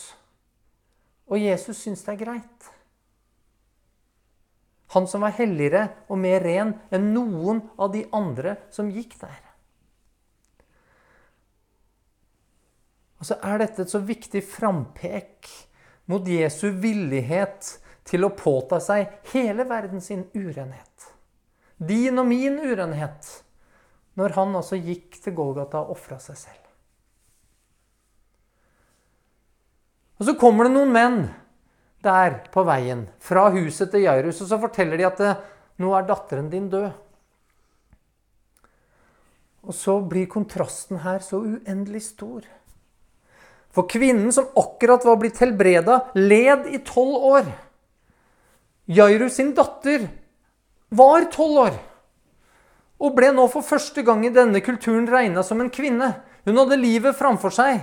Og 1.30 1.42
Jesus 1.42 1.82
syns 1.84 2.04
det 2.06 2.16
er 2.16 2.22
greit. 2.24 2.70
Han 4.94 5.08
som 5.10 5.26
var 5.26 5.34
helligere 5.38 5.88
og 6.08 6.20
mer 6.22 6.44
ren 6.46 6.76
enn 6.94 7.10
noen 7.16 7.64
av 7.82 7.92
de 7.94 8.06
andre 8.14 8.58
som 8.74 8.92
gikk 8.94 9.18
der. 9.22 9.53
Og 13.24 13.28
så 13.30 13.38
er 13.40 13.62
dette 13.62 13.86
et 13.86 13.92
så 13.94 14.02
viktig 14.04 14.42
frampek 14.44 15.48
mot 16.12 16.26
Jesu 16.28 16.74
villighet 16.76 17.70
til 18.04 18.28
å 18.28 18.34
påta 18.36 18.82
seg 18.84 19.14
hele 19.32 19.64
verden 19.70 20.02
sin 20.04 20.26
urenhet? 20.36 21.06
Din 21.80 22.20
og 22.20 22.28
min 22.28 22.58
urenhet. 22.60 23.30
Når 24.20 24.36
han 24.36 24.58
altså 24.60 24.76
gikk 24.76 25.22
til 25.24 25.38
Golgata 25.38 25.86
og 25.86 25.94
ofra 25.96 26.18
seg 26.20 26.36
selv. 26.42 26.66
Og 30.20 30.28
så 30.28 30.34
kommer 30.42 30.68
det 30.68 30.74
noen 30.74 30.92
menn 30.92 31.18
der 32.04 32.42
på 32.52 32.66
veien 32.68 33.06
fra 33.24 33.46
huset 33.56 33.94
til 33.94 34.04
Jairus, 34.04 34.42
og 34.44 34.50
så 34.52 34.60
forteller 34.66 35.00
de 35.00 35.08
at 35.08 35.24
eh, 35.24 35.40
nå 35.80 35.94
er 35.96 36.10
datteren 36.12 36.52
din 36.52 36.68
død. 36.68 36.92
Og 39.64 39.80
så 39.80 39.96
blir 40.12 40.28
kontrasten 40.28 41.06
her 41.08 41.24
så 41.24 41.40
uendelig 41.40 42.04
stor. 42.10 42.44
For 43.74 43.90
kvinnen 43.90 44.30
som 44.34 44.52
akkurat 44.60 45.06
var 45.06 45.18
blitt 45.22 45.40
helbreda, 45.42 46.00
led 46.14 46.68
i 46.70 46.80
tolv 46.86 47.26
år. 47.34 47.48
Jairus 48.86 49.40
sin 49.40 49.54
datter 49.58 50.06
var 50.94 51.26
tolv 51.34 51.66
år 51.70 51.82
og 53.04 53.16
ble 53.18 53.34
nå 53.36 53.48
for 53.52 53.66
første 53.66 54.04
gang 54.06 54.22
i 54.24 54.32
denne 54.32 54.62
kulturen 54.64 55.10
regna 55.12 55.44
som 55.44 55.60
en 55.60 55.72
kvinne. 55.74 56.14
Hun 56.48 56.60
hadde 56.62 56.80
livet 56.80 57.18
framfor 57.20 57.52
seg. 57.52 57.82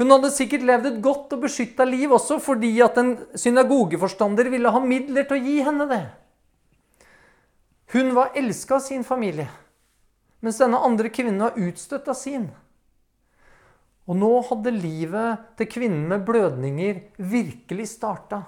Hun 0.00 0.10
hadde 0.10 0.32
sikkert 0.34 0.64
levd 0.66 0.88
et 0.88 1.02
godt 1.04 1.34
og 1.36 1.44
beskytta 1.44 1.84
liv 1.86 2.10
også 2.16 2.40
fordi 2.42 2.72
at 2.82 2.96
en 2.98 3.12
synagogeforstander 3.38 4.48
ville 4.50 4.72
ha 4.72 4.80
midler 4.82 5.28
til 5.28 5.36
å 5.36 5.44
gi 5.44 5.58
henne 5.66 5.86
det. 5.90 6.02
Hun 7.94 8.14
var 8.16 8.34
elska 8.38 8.78
av 8.78 8.84
sin 8.86 9.02
familie, 9.04 9.48
mens 10.40 10.58
denne 10.62 10.78
andre 10.78 11.10
kvinnen 11.10 11.42
var 11.42 11.58
utstøtt 11.58 12.08
av 12.10 12.16
sin. 12.18 12.48
Og 14.10 14.16
nå 14.18 14.30
hadde 14.48 14.72
livet 14.74 15.50
til 15.58 15.68
kvinnen 15.70 16.08
med 16.10 16.24
blødninger 16.26 16.96
virkelig 17.30 17.92
starta. 17.92 18.42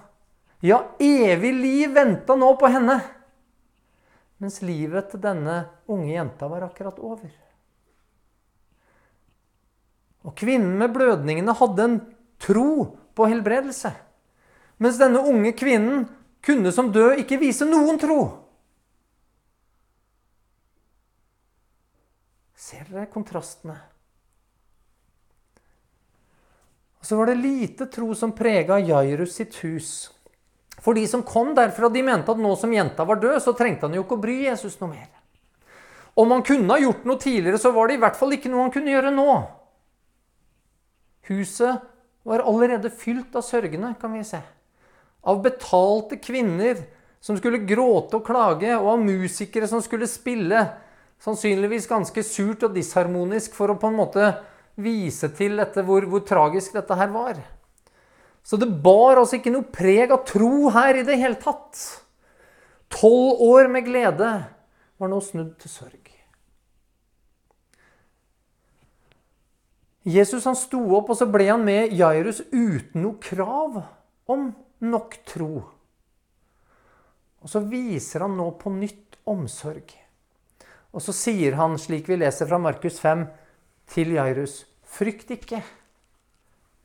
Ja, 0.63 0.81
evig 0.99 1.53
liv 1.55 1.93
venta 1.95 2.35
nå 2.39 2.49
på 2.59 2.71
henne. 2.71 2.99
Mens 4.43 4.59
livet 4.67 5.13
til 5.13 5.23
denne 5.23 5.61
unge 5.87 6.11
jenta 6.11 6.49
var 6.51 6.67
akkurat 6.67 6.99
over. 6.99 7.31
Og 10.27 10.35
kvinnen 10.39 10.75
med 10.79 10.91
blødningene 10.95 11.55
hadde 11.55 11.87
en 11.87 11.97
tro 12.43 12.73
på 13.15 13.31
helbredelse. 13.31 13.93
Mens 14.83 14.99
denne 14.99 15.23
unge 15.31 15.55
kvinnen 15.55 16.09
kunne 16.43 16.75
som 16.75 16.91
død 16.95 17.23
ikke 17.23 17.39
vise 17.43 17.67
noen 17.71 18.03
tro. 18.03 18.19
Ser 22.59 22.87
dere 22.91 23.07
kontrastene? 23.11 23.79
Og 27.03 27.07
så 27.07 27.17
var 27.19 27.27
det 27.27 27.41
lite 27.43 27.89
tro 27.91 28.13
som 28.15 28.31
prega 28.31 28.79
Jairus 28.79 29.35
sitt 29.35 29.57
hus. 29.65 29.89
For 30.83 30.95
de 30.95 31.03
som 31.11 31.25
kom 31.27 31.51
derfra, 31.55 31.91
de 31.91 32.03
mente 32.07 32.31
at 32.31 32.39
nå 32.39 32.53
som 32.59 32.71
jenta 32.71 33.03
var 33.07 33.19
død, 33.19 33.41
så 33.43 33.55
trengte 33.59 33.89
han 33.89 33.97
jo 33.99 34.05
ikke 34.05 34.21
å 34.21 34.23
bry 34.23 34.37
Jesus 34.45 34.79
noe 34.79 34.93
mer. 34.95 35.09
Om 36.15 36.31
han 36.37 36.45
kunne 36.47 36.71
ha 36.71 36.79
gjort 36.79 37.03
noe 37.09 37.19
tidligere, 37.19 37.59
så 37.59 37.73
var 37.75 37.91
det 37.91 37.97
i 37.99 38.03
hvert 38.05 38.19
fall 38.19 38.37
ikke 38.37 38.53
noe 38.53 38.69
han 38.69 38.75
kunne 38.75 38.95
gjøre 38.95 39.11
nå. 39.15 39.35
Huset 41.27 41.83
var 42.23 42.45
allerede 42.47 42.91
fylt 42.95 43.35
av 43.35 43.43
sørgende, 43.47 43.95
kan 43.99 44.15
vi 44.15 44.23
se. 44.27 44.39
Av 45.27 45.43
betalte 45.43 46.21
kvinner 46.23 46.85
som 47.23 47.35
skulle 47.39 47.65
gråte 47.67 48.19
og 48.19 48.27
klage, 48.27 48.71
og 48.79 48.95
av 48.95 49.03
musikere 49.03 49.67
som 49.71 49.83
skulle 49.83 50.07
spille. 50.11 50.63
Sannsynligvis 51.23 51.91
ganske 51.91 52.23
surt 52.27 52.63
og 52.67 52.79
disharmonisk 52.79 53.59
for 53.59 53.75
å 53.75 53.79
på 53.79 53.91
en 53.91 53.99
måte 53.99 54.31
vise 54.81 55.29
til 55.37 55.59
dette, 55.61 55.85
hvor, 55.87 56.07
hvor 56.09 56.25
tragisk 56.27 56.77
dette 56.77 56.97
her 56.97 57.11
var. 57.13 57.41
Så 58.43 58.59
det 58.59 58.71
bar 58.83 59.21
altså 59.21 59.39
ikke 59.39 59.53
noe 59.55 59.69
preg 59.71 60.15
av 60.15 60.25
tro 60.27 60.71
her 60.75 60.99
i 60.99 61.07
det 61.07 61.19
hele 61.21 61.39
tatt. 61.41 61.79
Tolv 62.93 63.43
år 63.47 63.71
med 63.73 63.87
glede 63.87 64.33
var 64.99 65.11
nå 65.11 65.21
snudd 65.25 65.55
til 65.63 65.73
sørg. 65.73 66.11
Jesus 70.03 70.49
han 70.49 70.59
sto 70.59 70.81
opp, 70.97 71.13
og 71.13 71.19
så 71.19 71.29
ble 71.31 71.47
han 71.47 71.63
med 71.63 71.93
Jairus 71.95 72.41
uten 72.51 73.05
noe 73.05 73.21
krav 73.23 73.79
om 74.33 74.49
nok 74.83 75.15
tro. 75.29 75.63
Og 77.43 77.51
så 77.51 77.63
viser 77.67 78.27
han 78.27 78.35
nå 78.39 78.49
på 78.59 78.73
nytt 78.75 79.21
omsorg. 79.31 79.95
Og 80.93 81.03
så 81.03 81.15
sier 81.15 81.55
han, 81.59 81.79
slik 81.79 82.11
vi 82.11 82.19
leser 82.19 82.51
fra 82.51 82.59
Markus 82.63 82.99
5, 83.03 83.25
til 83.91 84.13
Jairus.: 84.17 84.63
Frykt 84.93 85.31
ikke, 85.33 85.63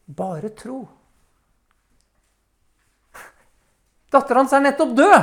bare 0.07 0.53
tro. 0.55 0.85
Datteren 4.13 4.45
hans 4.45 4.55
er 4.55 4.63
nettopp 4.63 4.95
død! 4.95 5.17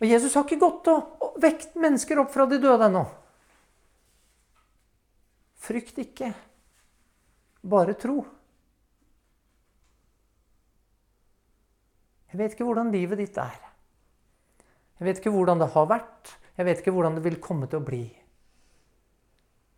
Og 0.00 0.08
Jesus 0.08 0.34
har 0.34 0.46
ikke 0.46 0.60
gått 0.60 0.88
og 0.90 1.40
vekt 1.42 1.76
mennesker 1.78 2.22
opp 2.22 2.32
fra 2.32 2.46
de 2.50 2.58
døde 2.60 2.88
ennå. 2.88 3.04
Frykt 5.60 6.00
ikke, 6.00 6.32
bare 7.62 7.94
tro. 8.00 8.22
Jeg 12.30 12.38
vet 12.40 12.54
ikke 12.54 12.64
hvordan 12.64 12.92
livet 12.94 13.20
ditt 13.20 13.36
er. 13.42 13.58
Jeg 15.00 15.08
vet 15.08 15.20
ikke 15.20 15.32
hvordan 15.34 15.60
det 15.60 15.70
har 15.74 15.86
vært. 15.90 16.32
Jeg 16.56 16.68
vet 16.68 16.80
ikke 16.80 16.94
hvordan 16.94 17.16
det 17.18 17.24
vil 17.24 17.38
komme 17.42 17.68
til 17.68 17.80
å 17.80 17.84
bli. 17.84 18.04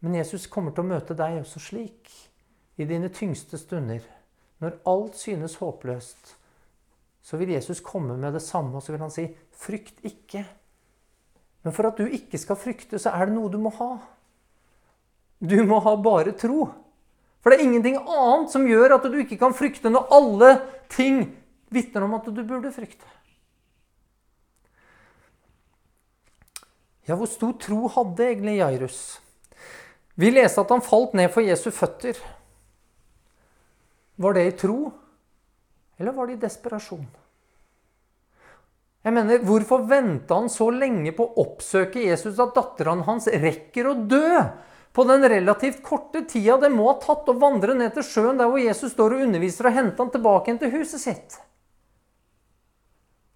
Men 0.03 0.19
Jesus 0.19 0.49
kommer 0.51 0.75
til 0.75 0.83
å 0.83 0.91
møte 0.91 1.15
deg 1.15 1.39
også 1.41 1.63
slik, 1.63 2.11
i 2.81 2.87
dine 2.89 3.11
tyngste 3.13 3.59
stunder. 3.61 4.03
Når 4.63 4.81
alt 4.89 5.19
synes 5.19 5.59
håpløst, 5.61 6.35
så 7.23 7.39
vil 7.39 7.55
Jesus 7.55 7.83
komme 7.85 8.17
med 8.19 8.35
det 8.35 8.43
samme, 8.43 8.75
og 8.77 8.83
så 8.83 8.93
vil 8.93 9.03
han 9.05 9.15
si, 9.15 9.29
'Frykt 9.53 10.03
ikke'. 10.03 10.45
Men 11.63 11.73
for 11.73 11.87
at 11.87 11.97
du 11.97 12.07
ikke 12.07 12.39
skal 12.39 12.57
frykte, 12.59 12.99
så 12.99 13.11
er 13.15 13.27
det 13.27 13.35
noe 13.35 13.51
du 13.51 13.59
må 13.59 13.71
ha. 13.71 13.99
Du 15.39 15.63
må 15.65 15.79
ha 15.79 15.95
bare 15.97 16.33
tro. 16.33 16.67
For 17.43 17.51
det 17.51 17.59
er 17.59 17.65
ingenting 17.67 17.97
annet 17.99 18.51
som 18.51 18.67
gjør 18.67 18.97
at 18.97 19.03
du 19.03 19.19
ikke 19.19 19.39
kan 19.39 19.55
frykte, 19.55 19.91
når 19.91 20.11
alle 20.11 20.51
ting 20.89 21.37
vitner 21.71 22.03
om 22.03 22.15
at 22.15 22.27
du 22.27 22.43
burde 22.43 22.73
frykte. 22.75 23.07
Ja, 27.07 27.15
hvor 27.15 27.27
stor 27.27 27.53
tro 27.59 27.89
hadde 27.91 28.29
egentlig 28.29 28.61
Jairus? 28.61 29.22
Vi 30.15 30.31
leste 30.31 30.61
at 30.61 30.73
han 30.75 30.85
falt 30.85 31.15
ned 31.17 31.33
for 31.33 31.45
Jesu 31.45 31.71
føtter. 31.73 32.19
Var 34.21 34.37
det 34.37 34.45
i 34.47 34.55
tro, 34.61 34.93
eller 35.99 36.13
var 36.13 36.29
det 36.29 36.37
i 36.37 36.43
desperasjon? 36.43 37.07
Jeg 39.03 39.15
mener, 39.17 39.41
Hvorfor 39.43 39.83
venta 39.89 40.37
han 40.39 40.51
så 40.53 40.69
lenge 40.71 41.11
på 41.17 41.25
å 41.27 41.43
oppsøke 41.43 42.05
Jesus 42.05 42.39
at 42.43 42.53
datteren 42.55 43.03
hans 43.09 43.27
rekker 43.27 43.89
å 43.91 43.97
dø? 44.07 44.43
På 44.93 45.07
den 45.09 45.25
relativt 45.25 45.81
korte 45.83 46.21
tida 46.29 46.59
det 46.61 46.69
må 46.71 46.91
ha 46.91 46.99
tatt 47.01 47.31
å 47.33 47.39
vandre 47.41 47.75
ned 47.75 47.95
til 47.97 48.05
sjøen 48.05 48.39
der 48.39 48.51
hvor 48.53 48.61
Jesus 48.61 48.93
står 48.93 49.17
og 49.17 49.25
underviser, 49.27 49.71
og 49.71 49.79
hente 49.79 49.99
han 49.99 50.13
tilbake 50.13 50.51
igjen 50.51 50.61
til 50.61 50.75
huset 50.77 51.03
sitt. 51.03 51.39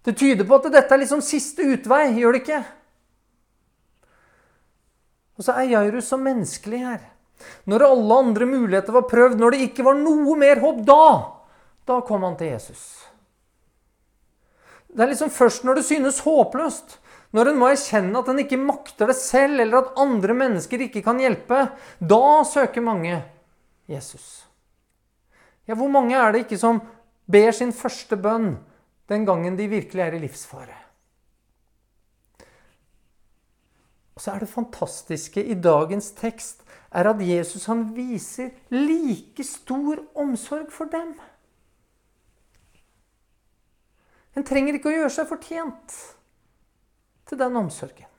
Det 0.05 0.13
tyder 0.15 0.47
på 0.47 0.59
at 0.59 0.69
dette 0.71 0.93
er 0.93 1.01
liksom 1.01 1.23
siste 1.25 1.65
utvei, 1.65 2.13
gjør 2.21 2.37
det 2.37 2.43
ikke? 2.45 2.61
Og 5.37 5.45
så 5.45 5.53
er 5.53 5.71
Jairus 5.71 6.09
så 6.09 6.17
menneskelig 6.19 6.81
her. 6.81 7.01
Når 7.69 7.85
alle 7.85 8.21
andre 8.23 8.47
muligheter 8.49 8.95
var 8.95 9.05
prøvd, 9.09 9.37
når 9.37 9.53
det 9.53 9.65
ikke 9.67 9.85
var 9.85 9.97
noe 9.99 10.33
mer 10.39 10.61
håp, 10.63 10.81
da, 10.87 11.03
da 11.85 11.99
kom 12.05 12.25
han 12.25 12.37
til 12.39 12.55
Jesus. 12.55 12.85
Det 14.89 15.03
er 15.05 15.11
liksom 15.11 15.29
først 15.29 15.67
når 15.67 15.77
det 15.77 15.85
synes 15.85 16.23
håpløst, 16.25 16.97
når 17.35 17.51
en 17.51 17.59
må 17.59 17.69
erkjenne 17.69 18.17
at 18.17 18.31
en 18.31 18.41
ikke 18.41 18.57
makter 18.57 19.11
det 19.11 19.17
selv, 19.19 19.59
eller 19.61 19.83
at 19.83 19.99
andre 20.01 20.33
mennesker 20.37 20.87
ikke 20.87 21.03
kan 21.05 21.19
hjelpe, 21.21 21.67
da 21.99 22.23
søker 22.47 22.81
mange 22.81 23.19
Jesus. 23.91 24.47
Ja, 25.67 25.75
hvor 25.75 25.91
mange 25.91 26.15
er 26.17 26.33
det 26.33 26.45
ikke 26.45 26.59
som 26.59 26.81
ber 27.29 27.51
sin 27.53 27.75
første 27.75 28.17
bønn 28.17 28.55
den 29.11 29.27
gangen 29.27 29.59
de 29.59 29.69
virkelig 29.69 30.03
er 30.03 30.15
i 30.15 30.23
livsfare? 30.23 30.86
Og 34.17 34.21
så 34.23 34.33
er 34.33 34.41
det 34.41 34.49
fantastiske 34.49 35.43
i 35.45 35.53
dagens 35.61 36.09
tekst 36.17 36.63
er 36.89 37.05
at 37.05 37.19
Jesus 37.21 37.67
han 37.69 37.83
viser 37.93 38.49
like 38.73 39.43
stor 39.45 39.99
omsorg 40.17 40.71
for 40.73 40.89
dem. 40.89 41.11
En 44.33 44.45
trenger 44.45 44.79
ikke 44.79 44.89
å 44.89 44.95
gjøre 44.95 45.13
seg 45.13 45.29
fortjent 45.29 45.99
til 47.29 47.41
den 47.43 47.61
omsorgen. 47.61 48.09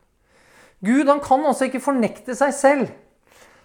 Gud 0.87 1.11
han 1.11 1.25
kan 1.25 1.43
altså 1.43 1.67
ikke 1.67 1.83
fornekte 1.83 2.39
seg 2.39 2.55
selv. 2.55 2.95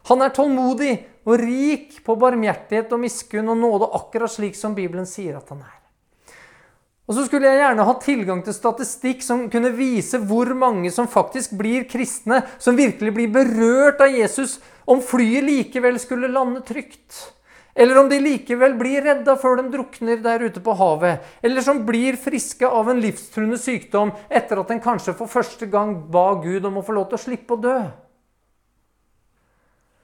Han 0.09 0.25
er 0.25 0.33
tålmodig 0.33 0.95
og 1.29 1.37
rik 1.37 1.99
på 2.01 2.17
barmhjertighet 2.17 2.97
og 2.97 3.05
miskunn 3.05 3.53
og 3.53 3.61
nåde, 3.61 3.93
akkurat 3.93 4.33
slik 4.33 4.57
som 4.57 4.73
Bibelen 4.73 5.05
sier 5.05 5.37
at 5.37 5.53
han 5.53 5.61
er. 5.61 5.82
Og 7.03 7.17
så 7.17 7.25
skulle 7.27 7.49
jeg 7.49 7.59
gjerne 7.59 7.83
ha 7.83 7.93
tilgang 7.99 8.41
til 8.45 8.55
statistikk 8.55 9.23
som 9.25 9.47
kunne 9.51 9.73
vise 9.75 10.21
hvor 10.23 10.53
mange 10.55 10.91
som 10.93 11.09
faktisk 11.11 11.57
blir 11.59 11.83
kristne, 11.89 12.41
som 12.63 12.79
virkelig 12.79 13.11
blir 13.15 13.31
berørt 13.33 14.03
av 14.03 14.13
Jesus, 14.13 14.61
om 14.87 15.01
flyet 15.03 15.43
likevel 15.43 15.99
skulle 15.99 16.31
lande 16.31 16.63
trygt. 16.63 17.17
Eller 17.75 17.97
om 17.97 18.07
de 18.09 18.19
likevel 18.21 18.75
blir 18.77 19.01
redda 19.03 19.33
før 19.41 19.57
de 19.59 19.71
drukner 19.73 20.19
der 20.21 20.45
ute 20.45 20.61
på 20.63 20.75
havet. 20.77 21.25
Eller 21.41 21.65
som 21.65 21.81
blir 21.87 22.15
friske 22.21 22.69
av 22.69 22.91
en 22.91 23.01
livstruende 23.01 23.57
sykdom 23.59 24.13
etter 24.29 24.61
at 24.61 24.71
en 24.71 24.83
kanskje 24.83 25.15
for 25.17 25.31
første 25.31 25.67
gang 25.71 25.95
ba 26.13 26.35
Gud 26.43 26.63
om 26.69 26.77
å 26.79 26.85
få 26.85 26.95
lov 26.95 27.09
til 27.09 27.19
å 27.19 27.23
slippe 27.23 27.57
å 27.57 27.63
dø. 27.63 27.79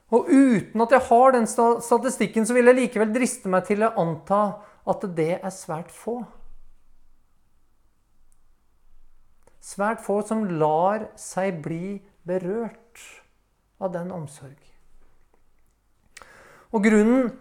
Og 0.09 0.25
uten 0.33 0.81
at 0.81 0.97
jeg 0.97 1.05
har 1.11 1.37
den 1.37 1.45
statistikken, 1.47 2.47
så 2.49 2.57
vil 2.57 2.71
jeg 2.71 2.79
likevel 2.81 3.13
driste 3.13 3.51
meg 3.53 3.69
til 3.69 3.85
å 3.85 3.93
anta 4.01 4.41
at 4.89 5.05
det 5.15 5.35
er 5.37 5.53
svært 5.53 5.93
få. 5.93 6.23
Svært 9.59 10.03
få 10.05 10.21
som 10.23 10.45
lar 10.59 11.09
seg 11.19 11.59
bli 11.63 11.99
berørt 12.27 13.03
av 13.79 13.91
den 13.95 14.11
omsorg. 14.15 14.57
Og 16.69 16.85
grunnen 16.85 17.31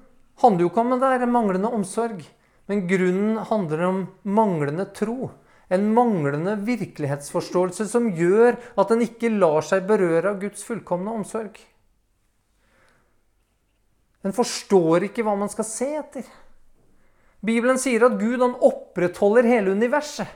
handler 0.42 0.64
jo 0.64 0.70
ikke 0.70 0.82
om 0.84 0.94
det 0.96 1.10
er 1.14 1.30
manglende 1.30 1.70
omsorg, 1.74 2.22
men 2.68 2.86
grunnen 2.88 3.38
handler 3.48 3.84
om 3.86 4.00
manglende 4.24 4.88
tro. 4.96 5.30
En 5.68 5.90
manglende 5.92 6.54
virkelighetsforståelse 6.64 7.84
som 7.90 8.08
gjør 8.16 8.56
at 8.80 8.92
en 8.94 9.04
ikke 9.04 9.30
lar 9.34 9.64
seg 9.66 9.84
berøre 9.88 10.32
av 10.32 10.40
Guds 10.40 10.64
fullkomne 10.64 11.12
omsorg. 11.12 11.58
En 14.24 14.34
forstår 14.34 15.08
ikke 15.08 15.24
hva 15.26 15.36
man 15.38 15.52
skal 15.52 15.66
se 15.68 15.90
etter. 16.00 16.24
Bibelen 17.44 17.78
sier 17.78 18.06
at 18.08 18.16
Gud 18.18 18.42
opprettholder 18.42 19.46
hele 19.46 19.76
universet. 19.76 20.26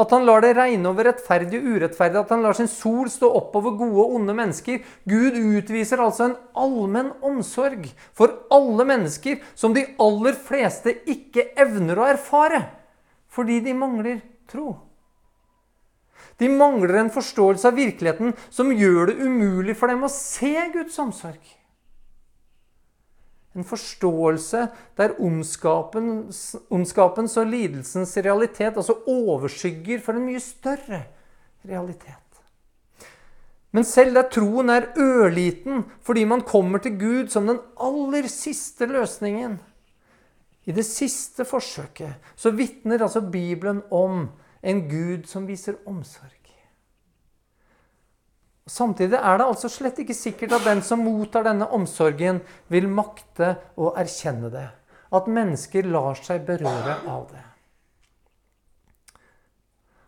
At 0.00 0.10
han 0.10 0.24
lar 0.26 0.42
det 0.42 0.54
regne 0.58 0.90
over 0.90 1.06
rettferdig 1.06 1.60
og 1.60 1.76
urettferdig. 1.76 2.22
At 2.24 2.32
han 2.34 2.42
lar 2.42 2.56
sin 2.58 2.70
sol 2.70 3.10
stå 3.12 3.30
opp 3.38 3.54
over 3.60 3.76
gode 3.78 4.06
og 4.06 4.16
onde 4.18 4.34
mennesker. 4.36 4.80
Gud 5.06 5.38
utviser 5.38 6.02
altså 6.02 6.28
en 6.28 6.38
allmenn 6.58 7.12
omsorg 7.24 7.86
for 8.16 8.40
alle 8.54 8.88
mennesker 8.90 9.42
som 9.54 9.76
de 9.76 9.86
aller 10.02 10.38
fleste 10.38 10.96
ikke 11.10 11.52
evner 11.62 12.00
å 12.00 12.08
erfare 12.14 12.64
fordi 13.34 13.58
de 13.64 13.72
mangler 13.74 14.20
tro. 14.50 14.76
De 16.38 16.48
mangler 16.50 16.98
en 16.98 17.12
forståelse 17.14 17.70
av 17.70 17.78
virkeligheten 17.78 18.34
som 18.50 18.72
gjør 18.74 19.10
det 19.10 19.20
umulig 19.22 19.76
for 19.78 19.90
dem 19.90 20.06
å 20.06 20.10
se 20.10 20.54
Guds 20.74 20.98
omsorg. 21.02 21.42
En 23.54 23.66
forståelse 23.66 24.64
der 24.98 25.14
ondskapens, 25.22 26.56
ondskapens 26.74 27.36
og 27.38 27.46
lidelsens 27.46 28.16
realitet 28.18 28.74
altså 28.74 28.96
overskygger 29.06 30.02
for 30.02 30.18
en 30.18 30.26
mye 30.26 30.42
større 30.42 31.04
realitet. 31.64 32.20
Men 33.74 33.86
selv 33.86 34.14
der 34.14 34.28
troen 34.30 34.70
er 34.70 34.90
ørliten 34.98 35.84
fordi 36.06 36.24
man 36.30 36.42
kommer 36.46 36.82
til 36.82 36.98
Gud 36.98 37.30
som 37.30 37.46
den 37.50 37.62
aller 37.78 38.26
siste 38.30 38.86
løsningen, 38.90 39.58
i 40.64 40.72
det 40.72 40.84
siste 40.86 41.44
forsøket, 41.44 42.14
så 42.36 42.50
vitner 42.50 43.02
altså 43.02 43.20
Bibelen 43.20 43.82
om 43.92 44.28
en 44.62 44.80
Gud 44.88 45.26
som 45.28 45.48
viser 45.48 45.76
omsorg. 45.86 46.43
Samtidig 48.64 49.18
er 49.18 49.36
det 49.36 49.44
altså 49.44 49.68
slett 49.68 49.98
ikke 50.00 50.16
sikkert 50.16 50.54
at 50.56 50.64
den 50.64 50.80
som 50.84 51.02
mottar 51.04 51.44
denne 51.44 51.66
omsorgen, 51.76 52.40
vil 52.72 52.86
makte 52.88 53.58
å 53.76 53.90
erkjenne 54.00 54.48
det. 54.52 54.70
At 55.12 55.28
mennesker 55.28 55.84
lar 55.84 56.16
seg 56.16 56.46
berøre 56.46 56.96
av 57.04 57.26
det. 57.28 57.42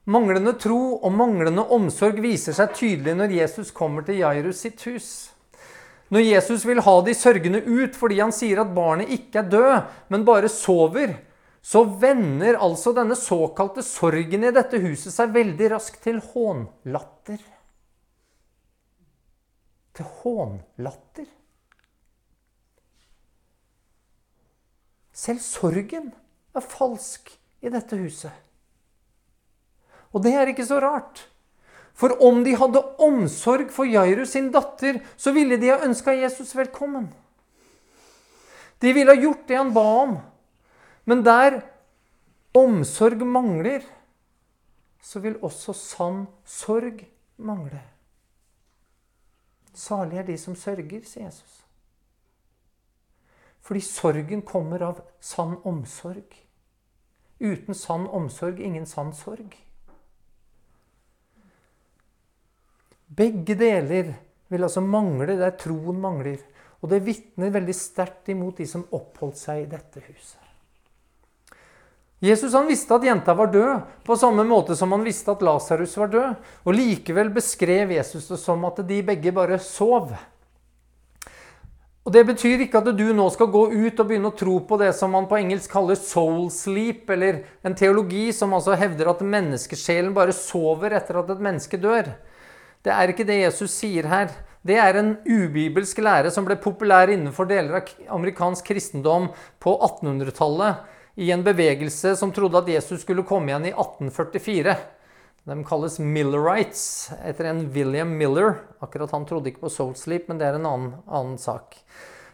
Manglende 0.09 0.55
tro 0.57 0.97
og 0.97 1.13
manglende 1.13 1.67
omsorg 1.75 2.23
viser 2.25 2.57
seg 2.57 2.73
tydelig 2.79 3.13
når 3.19 3.35
Jesus 3.37 3.73
kommer 3.77 4.07
til 4.07 4.23
Jairus 4.23 4.63
sitt 4.65 4.81
hus. 4.89 5.09
Når 6.15 6.23
Jesus 6.23 6.65
vil 6.65 6.81
ha 6.87 6.95
de 7.05 7.15
sørgende 7.19 7.61
ut 7.61 7.99
fordi 7.99 8.21
han 8.23 8.33
sier 8.33 8.63
at 8.63 8.73
barnet 8.73 9.11
ikke 9.13 9.43
er 9.43 9.51
død, 9.53 9.91
men 10.15 10.25
bare 10.25 10.49
sover, 10.49 11.13
så 11.61 11.83
vender 11.85 12.57
altså 12.63 12.95
denne 12.97 13.19
såkalte 13.19 13.85
sorgen 13.85 14.47
i 14.47 14.55
dette 14.55 14.81
huset 14.81 15.13
seg 15.13 15.35
veldig 15.35 15.73
raskt 15.75 16.01
til 16.07 16.23
hånlatter 16.33 17.43
til 19.97 20.09
hånlatter. 20.21 21.29
Selv 25.17 25.41
sorgen 25.41 26.11
er 26.57 26.65
falsk 26.65 27.33
i 27.65 27.73
dette 27.73 27.97
huset. 27.97 28.33
Og 30.13 30.23
det 30.25 30.35
er 30.37 30.53
ikke 30.53 30.67
så 30.69 30.81
rart. 30.83 31.25
For 31.97 32.13
om 32.25 32.43
de 32.45 32.53
hadde 32.61 32.83
omsorg 33.01 33.71
for 33.73 33.89
Jairus 33.89 34.35
sin 34.37 34.51
datter, 34.53 35.01
så 35.17 35.33
ville 35.33 35.57
de 35.61 35.73
ha 35.73 35.81
ønska 35.87 36.13
Jesus 36.13 36.53
velkommen. 36.57 37.09
De 38.85 38.93
ville 38.93 39.15
ha 39.15 39.21
gjort 39.21 39.47
det 39.49 39.57
han 39.57 39.73
ba 39.73 39.85
om. 40.05 40.17
Men 41.09 41.25
der 41.25 41.63
omsorg 42.57 43.25
mangler, 43.25 43.81
så 45.01 45.23
vil 45.25 45.39
også 45.41 45.73
sann 45.77 46.27
sorg 46.45 47.01
mangle. 47.41 47.81
Salige 49.77 50.23
er 50.23 50.27
de 50.31 50.39
som 50.41 50.57
sørger, 50.57 51.05
sier 51.05 51.27
Jesus. 51.27 51.63
Fordi 53.67 53.83
sorgen 53.83 54.43
kommer 54.47 54.83
av 54.87 55.03
sann 55.21 55.57
omsorg. 55.67 56.37
Uten 57.43 57.77
sann 57.77 58.07
omsorg 58.09 58.63
ingen 58.63 58.87
sann 58.89 59.13
sorg. 59.15 59.57
Begge 63.07 63.55
deler 63.59 64.15
vil 64.49 64.65
altså 64.65 64.81
mangle 64.81 65.37
der 65.39 65.53
troen 65.61 66.01
mangler. 66.01 66.41
Og 66.81 66.91
det 66.93 67.05
vitner 67.05 67.53
veldig 67.53 67.75
sterkt 67.75 68.31
imot 68.33 68.63
de 68.63 68.67
som 68.71 68.87
oppholdt 68.95 69.41
seg 69.41 69.65
i 69.65 69.71
dette 69.71 70.03
huset. 70.07 70.46
Jesus 72.27 72.55
han 72.57 72.67
visste 72.67 72.97
at 72.97 73.05
jenta 73.07 73.35
var 73.37 73.51
død, 73.53 73.83
på 74.07 74.17
samme 74.19 74.45
måte 74.47 74.75
som 74.79 74.93
han 74.95 75.05
visste 75.07 75.31
at 75.31 75.43
Lasarus 75.45 75.97
var 76.01 76.11
død. 76.11 76.47
Og 76.67 76.75
Likevel 76.75 77.31
beskrev 77.35 77.93
Jesus 77.95 78.27
det 78.31 78.41
som 78.43 78.65
at 78.69 78.81
de 78.89 79.03
begge 79.07 79.35
bare 79.37 79.59
sov. 79.63 80.15
Og 82.07 82.13
Det 82.15 82.23
betyr 82.23 82.63
ikke 82.63 82.79
at 82.79 82.93
du 82.95 83.07
nå 83.19 83.25
skal 83.35 83.51
gå 83.51 83.65
ut 83.73 84.01
og 84.01 84.07
begynne 84.07 84.31
å 84.31 84.39
tro 84.39 84.61
på 84.63 84.79
det 84.79 84.93
som 84.95 85.11
man 85.11 85.27
på 85.27 85.41
engelsk 85.41 85.73
kaller 85.73 85.99
soul 85.99 86.47
sleep, 86.55 87.11
eller 87.11 87.43
en 87.67 87.75
teologi 87.75 88.29
som 88.33 88.55
altså 88.55 88.79
hevder 88.79 89.11
at 89.11 89.25
menneskesjelen 89.27 90.15
bare 90.15 90.35
sover 90.35 90.95
etter 90.95 91.19
at 91.19 91.33
et 91.35 91.43
menneske 91.43 91.81
dør. 91.83 92.13
Det 92.87 92.95
er 92.95 93.11
ikke 93.11 93.27
det 93.27 93.41
Jesus 93.41 93.75
sier 93.75 94.07
her. 94.07 94.31
Det 94.67 94.79
er 94.79 94.99
en 94.99 95.17
ubibelsk 95.27 95.99
lære 96.03 96.31
som 96.35 96.47
ble 96.47 96.55
populær 96.63 97.11
innenfor 97.11 97.51
deler 97.51 97.81
av 97.81 97.91
amerikansk 98.15 98.71
kristendom 98.71 99.33
på 99.63 99.75
1800-tallet 99.75 100.96
i 101.17 101.31
en 101.33 101.45
bevegelse 101.45 102.13
som 102.17 102.33
trodde 102.33 102.61
at 102.61 102.69
Jesus 102.69 103.03
skulle 103.03 103.25
komme 103.25 103.51
igjen 103.51 103.71
i 103.71 103.73
1844. 103.73 104.77
De 105.47 105.57
kalles 105.65 105.99
Millerites, 106.03 107.11
etter 107.25 107.49
en 107.49 107.63
William 107.73 108.11
Miller. 108.19 108.59
Akkurat 108.85 109.15
Han 109.15 109.25
trodde 109.29 109.53
ikke 109.53 109.65
på 109.65 109.73
soul 109.73 109.95
sleep, 109.97 110.29
men 110.29 110.41
det 110.41 110.49
er 110.49 110.59
en 110.59 110.69
annen, 110.69 110.95
annen 111.07 111.39
sak. 111.41 111.79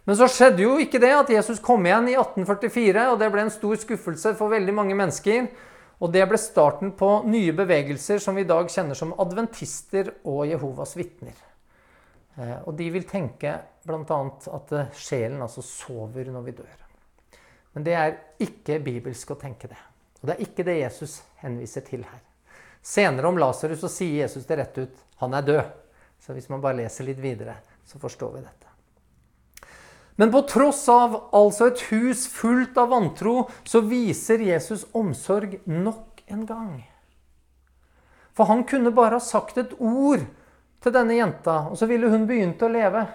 Men 0.08 0.18
så 0.18 0.26
skjedde 0.26 0.64
jo 0.64 0.78
ikke 0.82 0.98
det 1.02 1.12
at 1.14 1.30
Jesus 1.30 1.60
kom 1.62 1.84
igjen 1.86 2.08
i 2.10 2.16
1844, 2.16 3.04
og 3.12 3.20
det 3.20 3.28
ble 3.30 3.44
en 3.46 3.54
stor 3.54 3.78
skuffelse 3.78 4.34
for 4.38 4.50
veldig 4.50 4.74
mange 4.74 4.96
mennesker. 4.98 5.46
Og 6.02 6.10
det 6.10 6.24
ble 6.26 6.40
starten 6.40 6.90
på 6.98 7.10
nye 7.30 7.54
bevegelser 7.54 8.18
som 8.18 8.34
vi 8.34 8.42
i 8.42 8.48
dag 8.48 8.66
kjenner 8.72 8.98
som 8.98 9.14
adventister 9.22 10.10
og 10.26 10.48
Jehovas 10.50 10.96
vitner. 10.98 11.36
Eh, 12.34 12.56
og 12.64 12.74
de 12.80 12.88
vil 12.96 13.06
tenke 13.06 13.54
bl.a. 13.86 14.22
at 14.58 14.74
sjelen 14.98 15.44
altså 15.44 15.62
sover 15.62 16.32
når 16.34 16.48
vi 16.48 16.56
dør. 16.58 16.81
Men 17.72 17.86
det 17.86 17.94
er 17.96 18.18
ikke 18.42 18.80
bibelsk 18.84 19.32
å 19.32 19.38
tenke 19.40 19.70
det. 19.70 19.80
Og 20.20 20.28
det 20.28 20.36
er 20.36 20.44
ikke 20.44 20.66
det 20.66 20.78
Jesus 20.78 21.20
henviser 21.42 21.84
til 21.86 22.04
her. 22.06 22.20
Senere 22.82 23.30
om 23.30 23.38
Lasarus 23.38 23.80
så 23.82 23.90
sier 23.90 24.24
Jesus 24.24 24.46
det 24.48 24.58
rett 24.58 24.78
ut 24.78 25.00
han 25.22 25.34
er 25.38 25.46
død. 25.46 25.62
Så 26.22 26.34
hvis 26.34 26.48
man 26.50 26.62
bare 26.62 26.78
leser 26.82 27.06
litt 27.06 27.18
videre, 27.22 27.56
så 27.86 27.98
forstår 27.98 28.36
vi 28.36 28.44
dette. 28.44 28.68
Men 30.20 30.30
på 30.30 30.42
tross 30.46 30.84
av 30.92 31.16
altså 31.34 31.70
et 31.70 31.80
hus 31.90 32.26
fullt 32.30 32.76
av 32.78 32.92
vantro, 32.92 33.48
så 33.64 33.80
viser 33.80 34.44
Jesus 34.44 34.84
omsorg 34.92 35.56
nok 35.64 36.22
en 36.30 36.44
gang. 36.46 36.74
For 38.36 38.50
han 38.50 38.64
kunne 38.68 38.92
bare 38.94 39.18
ha 39.18 39.24
sagt 39.24 39.58
et 39.58 39.74
ord 39.78 40.22
til 40.82 40.94
denne 40.94 41.16
jenta, 41.16 41.68
og 41.70 41.78
så 41.78 41.88
ville 41.90 42.10
hun 42.12 42.26
begynt 42.28 42.62
å 42.62 42.70
leve. 42.70 43.06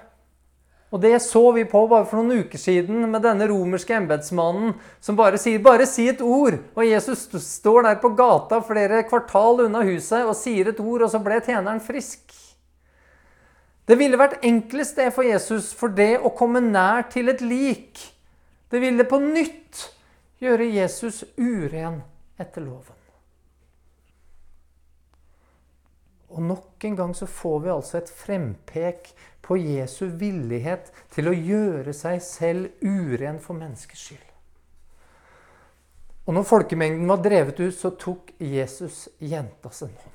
Og 0.87 1.01
det 1.03 1.17
så 1.19 1.41
vi 1.51 1.65
på 1.67 1.81
bare 1.91 2.07
for 2.07 2.21
noen 2.21 2.45
uker 2.45 2.59
siden 2.61 3.09
med 3.11 3.25
denne 3.25 3.49
romerske 3.49 3.95
embetsmannen 3.97 4.73
som 5.03 5.17
bare 5.19 5.37
sier 5.37 5.59
'bare 5.59 5.85
si 5.85 6.07
et 6.07 6.21
ord'. 6.21 6.59
Og 6.75 6.85
Jesus 6.85 7.27
står 7.43 7.83
der 7.83 7.95
på 7.95 8.15
gata 8.15 8.61
flere 8.61 9.03
kvartal 9.03 9.65
unna 9.65 9.83
huset 9.83 10.23
og 10.23 10.35
sier 10.35 10.69
et 10.69 10.79
ord, 10.79 11.01
og 11.01 11.11
så 11.11 11.19
ble 11.19 11.41
tjeneren 11.41 11.81
frisk. 11.81 12.31
Det 13.87 13.97
ville 13.97 14.19
vært 14.19 14.43
enklest 14.43 14.95
det 14.95 15.13
for 15.13 15.23
Jesus, 15.23 15.73
for 15.73 15.87
det 15.87 16.19
å 16.19 16.35
komme 16.35 16.59
nær 16.59 17.09
til 17.11 17.29
et 17.29 17.41
lik. 17.41 17.99
Det 18.71 18.81
ville 18.83 19.03
på 19.03 19.19
nytt 19.19 19.91
gjøre 20.43 20.67
Jesus 20.73 21.23
uren 21.37 22.01
etter 22.39 22.61
loven. 22.61 22.96
Og 26.37 26.43
nok 26.45 26.85
en 26.85 26.95
gang 26.95 27.15
så 27.17 27.25
får 27.25 27.59
vi 27.65 27.73
altså 27.73 27.97
et 27.97 28.11
frempek 28.13 29.09
på 29.41 29.57
Jesu 29.57 30.05
villighet 30.19 30.91
til 31.15 31.31
å 31.31 31.33
gjøre 31.33 31.93
seg 31.97 32.21
selv 32.21 32.83
uren 32.85 33.39
for 33.41 33.57
menneskers 33.57 34.03
skyld. 34.09 34.27
Og 36.27 36.35
når 36.35 36.45
folkemengden 36.45 37.07
var 37.09 37.23
drevet 37.23 37.59
ut, 37.63 37.73
så 37.73 37.93
tok 37.97 38.33
Jesus 38.43 39.07
jenta 39.17 39.71
sin 39.73 39.89
hånd. 39.89 40.13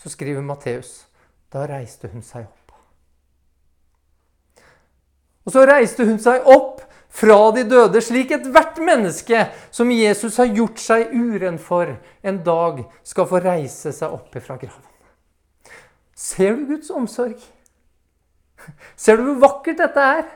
Så 0.00 0.10
skriver 0.10 0.42
Matteus 0.42 1.04
da 1.52 1.66
reiste 1.68 2.08
hun 2.08 2.24
seg 2.24 2.48
opp. 2.48 2.72
Og 5.44 5.52
så 5.52 5.66
reiste 5.68 6.06
hun 6.08 6.18
seg 6.22 6.46
opp 6.48 6.80
fra 7.10 7.38
de 7.54 7.64
døde, 7.66 8.00
slik 8.02 8.30
ethvert 8.34 8.78
menneske 8.82 9.48
som 9.74 9.90
Jesus 9.90 10.38
har 10.38 10.52
gjort 10.54 10.78
seg 10.78 11.10
uren 11.10 11.58
for, 11.58 11.96
en 12.22 12.38
dag 12.46 12.84
skal 13.06 13.28
få 13.28 13.42
reise 13.42 13.92
seg 13.94 14.14
opp 14.14 14.38
fra 14.38 14.56
graven. 14.60 14.86
Ser 16.14 16.54
du 16.54 16.68
Guds 16.70 16.90
omsorg? 16.94 17.38
Ser 18.96 19.18
du 19.18 19.26
hvor 19.26 19.40
vakkert 19.48 19.80
dette 19.80 20.06
er? 20.20 20.26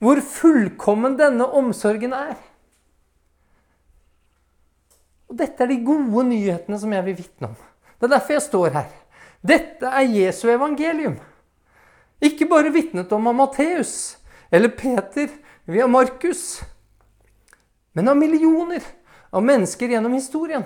Hvor 0.00 0.20
fullkommen 0.20 1.16
denne 1.18 1.46
omsorgen 1.58 2.12
er? 2.16 2.36
Og 5.26 5.38
Dette 5.40 5.64
er 5.64 5.72
de 5.72 5.80
gode 5.84 6.28
nyhetene 6.28 6.78
som 6.78 6.92
jeg 6.94 7.06
vil 7.08 7.18
vitne 7.18 7.50
om. 7.50 7.56
Det 7.96 8.06
er 8.06 8.14
derfor 8.14 8.36
jeg 8.36 8.44
står 8.44 8.76
her. 8.76 8.92
Dette 9.46 9.90
er 9.90 10.12
Jesu 10.12 10.46
evangelium. 10.52 11.16
Ikke 12.22 12.46
bare 12.48 12.72
vitnet 12.72 13.10
om 13.12 13.26
av 13.28 13.36
Matteus 13.36 14.16
eller 14.54 14.72
Peter 14.72 15.28
via 15.66 15.86
Markus, 15.86 16.60
men 17.92 18.08
av 18.08 18.16
millioner 18.16 18.82
av 19.30 19.44
mennesker 19.44 19.90
gjennom 19.90 20.14
historien. 20.16 20.64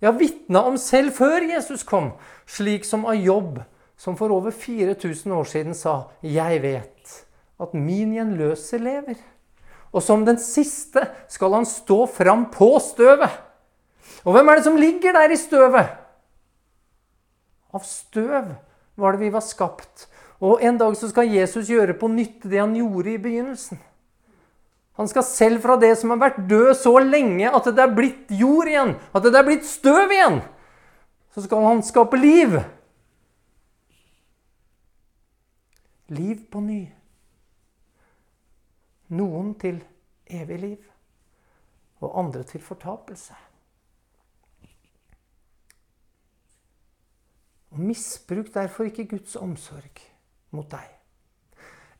Jeg 0.00 0.08
har 0.08 0.18
vitna 0.18 0.64
om 0.66 0.78
selv 0.80 1.14
før 1.14 1.44
Jesus 1.46 1.84
kom, 1.86 2.12
slik 2.48 2.86
som 2.88 3.04
av 3.06 3.18
Jobb, 3.20 3.60
som 3.94 4.16
for 4.18 4.34
over 4.34 4.50
4000 4.50 5.32
år 5.32 5.44
siden 5.44 5.74
sa 5.74 6.10
'Jeg 6.22 6.62
vet 6.62 7.26
at 7.60 7.74
min 7.74 8.14
gjenløse 8.14 8.78
lever'. 8.78 9.20
Og 9.94 10.02
som 10.02 10.24
den 10.24 10.38
siste 10.38 11.06
skal 11.28 11.52
han 11.52 11.66
stå 11.66 12.06
fram 12.06 12.50
på 12.50 12.78
støvet. 12.80 13.30
Og 14.24 14.32
hvem 14.32 14.48
er 14.48 14.54
det 14.54 14.64
som 14.64 14.76
ligger 14.76 15.12
der 15.12 15.30
i 15.30 15.36
støvet? 15.36 15.86
Av 17.74 17.80
støv 17.84 18.54
var 18.96 19.12
det 19.12 19.20
vi 19.20 19.30
var 19.30 19.40
skapt. 19.40 20.08
Og 20.40 20.62
en 20.62 20.78
dag 20.78 20.96
så 20.96 21.08
skal 21.08 21.28
Jesus 21.28 21.68
gjøre 21.68 21.94
på 21.94 22.08
nytt 22.08 22.42
det 22.42 22.58
han 22.58 22.74
gjorde 22.74 23.12
i 23.12 23.18
begynnelsen. 23.18 23.78
Han 25.00 25.08
skal 25.08 25.24
selv 25.24 25.62
fra 25.64 25.78
det 25.80 25.94
som 25.98 26.12
har 26.12 26.20
vært 26.20 26.42
død 26.50 26.74
så 26.76 26.92
lenge 27.00 27.48
at 27.48 27.68
det 27.72 27.80
er 27.80 27.94
blitt 27.96 28.32
jord 28.36 28.68
igjen, 28.68 28.94
at 29.16 29.24
det 29.24 29.38
er 29.38 29.46
blitt 29.46 29.64
støv 29.68 30.12
igjen, 30.12 30.42
så 31.32 31.44
skal 31.46 31.64
han 31.64 31.80
skape 31.86 32.18
liv. 32.20 32.58
Liv 36.12 36.42
på 36.52 36.60
ny. 36.60 36.82
Noen 39.16 39.54
til 39.60 39.80
evig 40.28 40.60
liv, 40.60 40.84
og 42.04 42.18
andre 42.20 42.44
til 42.48 42.60
fortapelse. 42.64 43.36
Og 47.72 47.80
misbruk 47.80 48.52
derfor 48.52 48.84
ikke 48.84 49.08
Guds 49.14 49.36
omsorg 49.40 50.04
mot 50.52 50.68
deg. 50.68 51.01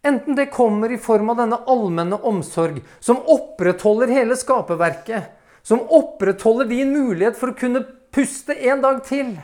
Enten 0.03 0.35
det 0.35 0.47
kommer 0.47 0.93
i 0.93 0.99
form 0.99 1.31
av 1.31 1.39
denne 1.39 1.61
allmenne 1.71 2.19
omsorg 2.27 2.81
som 3.01 3.21
opprettholder 3.31 4.11
hele 4.11 4.37
skaperverket, 4.37 5.31
som 5.63 5.85
opprettholder 5.87 6.67
din 6.73 6.91
mulighet 6.91 7.39
for 7.39 7.53
å 7.53 7.59
kunne 7.59 7.85
puste 8.11 8.57
en 8.67 8.83
dag 8.83 8.99
til. 9.07 9.37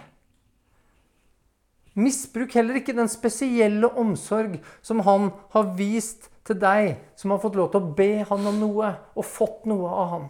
Misbruk 1.98 2.54
heller 2.58 2.78
ikke 2.78 2.94
den 2.94 3.10
spesielle 3.10 3.90
omsorg 3.98 4.58
som 4.82 5.02
han 5.06 5.30
har 5.54 5.70
vist 5.78 6.28
til 6.46 6.58
deg, 6.58 6.96
som 7.18 7.34
har 7.34 7.42
fått 7.42 7.58
lov 7.58 7.70
til 7.72 7.82
å 7.82 7.94
be 7.98 8.10
han 8.26 8.50
om 8.50 8.58
noe 8.58 8.92
og 9.14 9.26
fått 9.26 9.66
noe 9.70 9.94
av 9.94 10.12
han. 10.14 10.28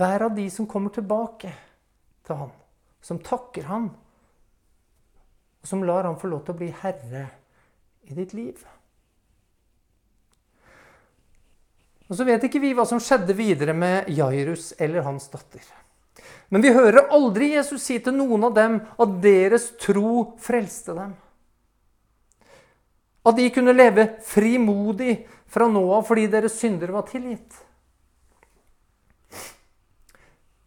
Vær 0.00 0.26
av 0.30 0.36
de 0.36 0.48
som 0.50 0.68
kommer 0.68 0.92
tilbake 0.96 1.52
til 2.26 2.40
han, 2.40 2.52
som 3.04 3.20
takker 3.22 3.68
han 3.68 3.90
og 5.66 5.68
som 5.70 5.84
lar 5.84 6.06
han 6.06 6.18
få 6.18 6.28
lov 6.30 6.44
til 6.46 6.54
å 6.54 6.60
bli 6.60 6.68
herre 6.82 7.24
i 8.06 8.14
ditt 8.14 8.34
liv. 8.36 8.66
Og 12.06 12.14
Så 12.14 12.24
vet 12.24 12.44
ikke 12.46 12.62
vi 12.62 12.72
hva 12.76 12.86
som 12.86 13.02
skjedde 13.02 13.34
videre 13.34 13.74
med 13.74 14.10
Jairus 14.14 14.72
eller 14.78 15.02
hans 15.06 15.26
datter. 15.32 15.64
Men 16.48 16.62
vi 16.62 16.70
hører 16.70 17.10
aldri 17.10 17.52
Jesus 17.56 17.82
si 17.82 17.98
til 17.98 18.14
noen 18.14 18.46
av 18.46 18.54
dem 18.54 18.78
at 19.02 19.16
deres 19.22 19.72
tro 19.82 20.38
frelste 20.42 20.94
dem. 20.94 21.16
At 23.26 23.34
de 23.34 23.48
kunne 23.50 23.74
leve 23.74 24.06
frimodig 24.22 25.24
fra 25.50 25.66
nå 25.66 25.82
av 25.96 26.06
fordi 26.06 26.28
deres 26.30 26.60
synder 26.60 26.94
var 26.94 27.08
tilgitt. 27.10 27.50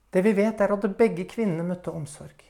Det 0.10 0.24
vi 0.26 0.34
vet, 0.34 0.60
er 0.60 0.74
at 0.74 0.88
begge 0.98 1.24
kvinnene 1.30 1.64
møtte 1.64 1.94
omsorg. 1.94 2.44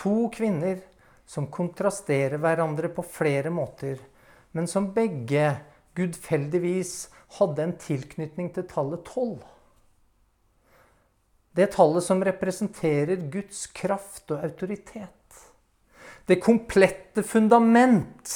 To 0.00 0.26
kvinner 0.32 0.80
som 1.26 1.48
kontrasterer 1.50 2.38
hverandre 2.38 2.90
på 2.94 3.02
flere 3.02 3.50
måter, 3.50 3.98
men 4.54 4.68
som 4.70 4.92
begge 4.94 5.56
gudfeldigvis 5.98 7.08
hadde 7.40 7.64
en 7.64 7.76
tilknytning 7.80 8.52
til 8.54 8.66
tallet 8.70 9.02
tolv. 9.08 9.42
Det 11.56 11.70
tallet 11.72 12.04
som 12.04 12.20
representerer 12.24 13.28
Guds 13.32 13.64
kraft 13.72 14.30
og 14.30 14.44
autoritet. 14.44 15.12
Det 16.28 16.36
komplette 16.42 17.22
fundament. 17.24 18.32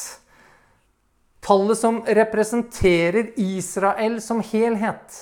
Tallet 1.45 1.78
som 1.78 2.01
representerer 2.07 3.34
Israel 3.41 4.20
som 4.24 4.41
helhet. 4.53 5.18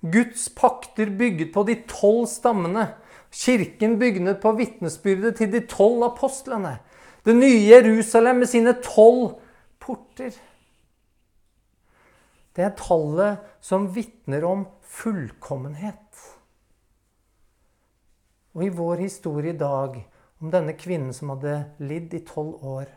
Guds 0.00 0.48
pakter 0.56 1.12
bygget 1.16 1.52
på 1.54 1.64
de 1.68 1.78
tolv 1.88 2.26
stammene. 2.28 2.90
Kirken 3.30 3.96
bygget 4.00 4.40
på 4.42 4.52
vitnesbyrdet 4.58 5.38
til 5.40 5.52
de 5.52 5.62
tolv 5.70 6.10
apostlene. 6.10 6.78
Det 7.24 7.34
nye 7.36 7.66
Jerusalem 7.68 8.38
med 8.42 8.48
sine 8.48 8.72
tolv 8.82 9.34
porter. 9.78 10.32
Det 12.56 12.64
er 12.64 12.76
tallet 12.78 13.44
som 13.64 13.88
vitner 13.94 14.44
om 14.48 14.64
fullkommenhet. 14.82 16.24
Og 18.56 18.64
i 18.66 18.72
vår 18.74 19.04
historie 19.04 19.54
i 19.54 19.60
dag 19.60 20.00
om 20.40 20.50
denne 20.50 20.74
kvinnen 20.74 21.12
som 21.14 21.34
hadde 21.34 21.54
lidd 21.84 22.14
i 22.16 22.24
tolv 22.26 22.64
år, 22.66 22.88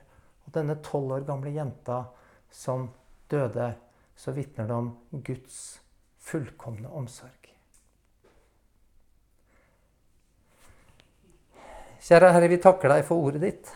og 0.47 0.55
denne 0.55 0.80
tolv 0.84 1.17
år 1.19 1.28
gamle 1.28 1.51
jenta 1.53 2.05
som 2.53 2.88
døde, 3.32 3.74
så 4.15 4.32
vitner 4.32 4.69
det 4.69 4.76
om 4.76 4.91
Guds 5.26 5.61
fullkomne 6.24 6.89
omsorg. 6.89 7.49
Kjære 12.03 12.34
Herre, 12.36 12.49
vi 12.51 12.59
takker 12.59 12.91
deg 12.91 13.05
for 13.07 13.30
ordet 13.30 13.41
ditt. 13.43 13.69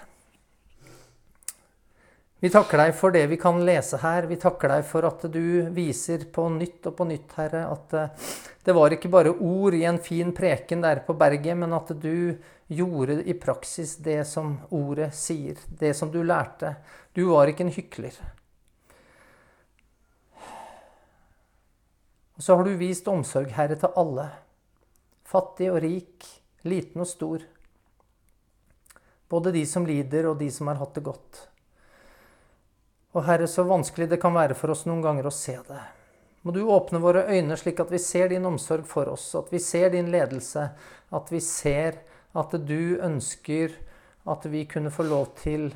Vi 2.40 2.50
takker 2.54 2.78
deg 2.78 2.92
for 2.94 3.14
det 3.14 3.24
vi 3.32 3.38
kan 3.42 3.64
lese 3.66 3.98
her. 4.04 4.28
Vi 4.30 4.38
takker 4.38 4.70
deg 4.70 4.84
for 4.86 5.08
at 5.08 5.24
du 5.34 5.70
viser 5.74 6.28
på 6.34 6.46
nytt 6.54 6.86
og 6.86 6.94
på 7.00 7.08
nytt, 7.10 7.34
Herre, 7.34 7.64
at 7.74 7.96
eh, 7.98 8.28
det 8.68 8.76
var 8.78 8.94
ikke 8.94 9.10
bare 9.10 9.34
ord 9.34 9.74
i 9.74 9.82
en 9.90 9.98
fin 10.04 10.30
preken 10.38 10.86
der 10.86 11.02
på 11.08 11.16
berget, 11.18 11.58
men 11.58 11.74
at 11.74 11.90
du 11.98 12.38
gjorde 12.68 13.24
i 13.24 13.34
praksis 13.34 13.96
det 14.06 14.20
som 14.30 14.54
ordet 14.70 15.10
sier, 15.18 15.58
det 15.68 15.96
som 15.98 16.12
du 16.14 16.20
lærte. 16.22 16.76
Du 17.18 17.24
var 17.32 17.50
ikke 17.50 17.66
en 17.66 17.74
hykler. 17.74 18.22
Og 22.38 22.46
så 22.46 22.54
har 22.54 22.68
du 22.68 22.78
vist 22.78 23.08
omsorg, 23.10 23.50
Herre, 23.58 23.80
til 23.82 23.98
alle. 23.98 24.30
Fattig 25.26 25.72
og 25.74 25.82
rik, 25.82 26.28
liten 26.70 27.02
og 27.02 27.10
stor. 27.10 27.42
Både 29.28 29.58
de 29.58 29.66
som 29.66 29.90
lider, 29.90 30.30
og 30.30 30.38
de 30.38 30.54
som 30.54 30.70
har 30.70 30.78
hatt 30.78 31.00
det 31.00 31.08
godt. 31.08 31.48
Og 33.18 33.24
Herre, 33.26 33.48
så 33.50 33.66
vanskelig 33.66 34.12
det 34.12 34.20
kan 34.22 34.36
være 34.36 34.54
for 34.58 34.70
oss 34.70 34.86
noen 34.86 35.02
ganger 35.02 35.26
å 35.26 35.34
se 35.34 35.56
det. 35.66 35.80
Må 36.46 36.54
du 36.54 36.62
åpne 36.70 37.02
våre 37.02 37.24
øyne 37.34 37.58
slik 37.58 37.82
at 37.82 37.90
vi 37.90 38.00
ser 38.00 38.30
din 38.30 38.46
omsorg 38.46 38.86
for 38.86 39.10
oss, 39.10 39.26
at 39.36 39.50
vi 39.52 39.60
ser 39.60 39.90
din 39.96 40.12
ledelse, 40.14 40.68
at 41.10 41.32
vi 41.34 41.42
ser 41.42 41.98
at 42.38 42.54
du 42.70 43.00
ønsker 43.02 43.74
at 44.30 44.46
vi 44.46 44.66
kunne 44.70 44.94
få 44.94 45.08
lov 45.08 45.32
til 45.42 45.72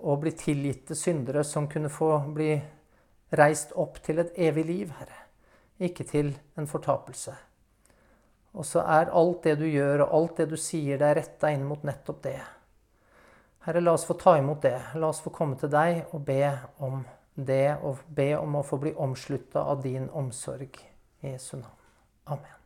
å 0.00 0.16
bli 0.16 0.32
tilgitte 0.38 0.96
syndere 0.96 1.44
som 1.44 1.68
kunne 1.68 1.92
få 1.92 2.12
bli 2.34 2.54
reist 3.36 3.74
opp 3.76 3.98
til 4.02 4.22
et 4.22 4.32
evig 4.48 4.64
liv, 4.64 4.92
Herre. 4.96 5.26
Ikke 5.84 6.06
til 6.08 6.32
en 6.56 6.66
fortapelse. 6.70 7.34
Og 8.56 8.64
så 8.66 8.80
er 8.80 9.12
alt 9.14 9.44
det 9.44 9.58
du 9.60 9.66
gjør, 9.68 10.06
og 10.06 10.14
alt 10.22 10.40
det 10.40 10.48
du 10.54 10.56
sier, 10.56 10.96
det 10.96 11.10
er 11.10 11.20
retta 11.20 11.52
inn 11.52 11.66
mot 11.68 11.84
nettopp 11.84 12.22
det. 12.24 12.40
Herre, 13.66 13.80
la 13.80 13.92
oss 13.92 14.04
få 14.08 14.14
ta 14.14 14.36
imot 14.38 14.62
det. 14.62 14.76
La 14.94 15.10
oss 15.10 15.22
få 15.24 15.32
komme 15.34 15.58
til 15.60 15.72
deg 15.72 16.12
og 16.12 16.22
be 16.26 16.42
om 16.84 17.02
det, 17.34 17.78
og 17.82 18.04
be 18.08 18.32
om 18.38 18.58
å 18.58 18.66
få 18.66 18.78
bli 18.82 18.94
omslutta 18.94 19.66
av 19.72 19.82
din 19.82 20.10
omsorg. 20.10 20.78
I 21.22 21.34
Jesu 21.34 21.56
navn. 21.56 21.74
Amen. 22.26 22.57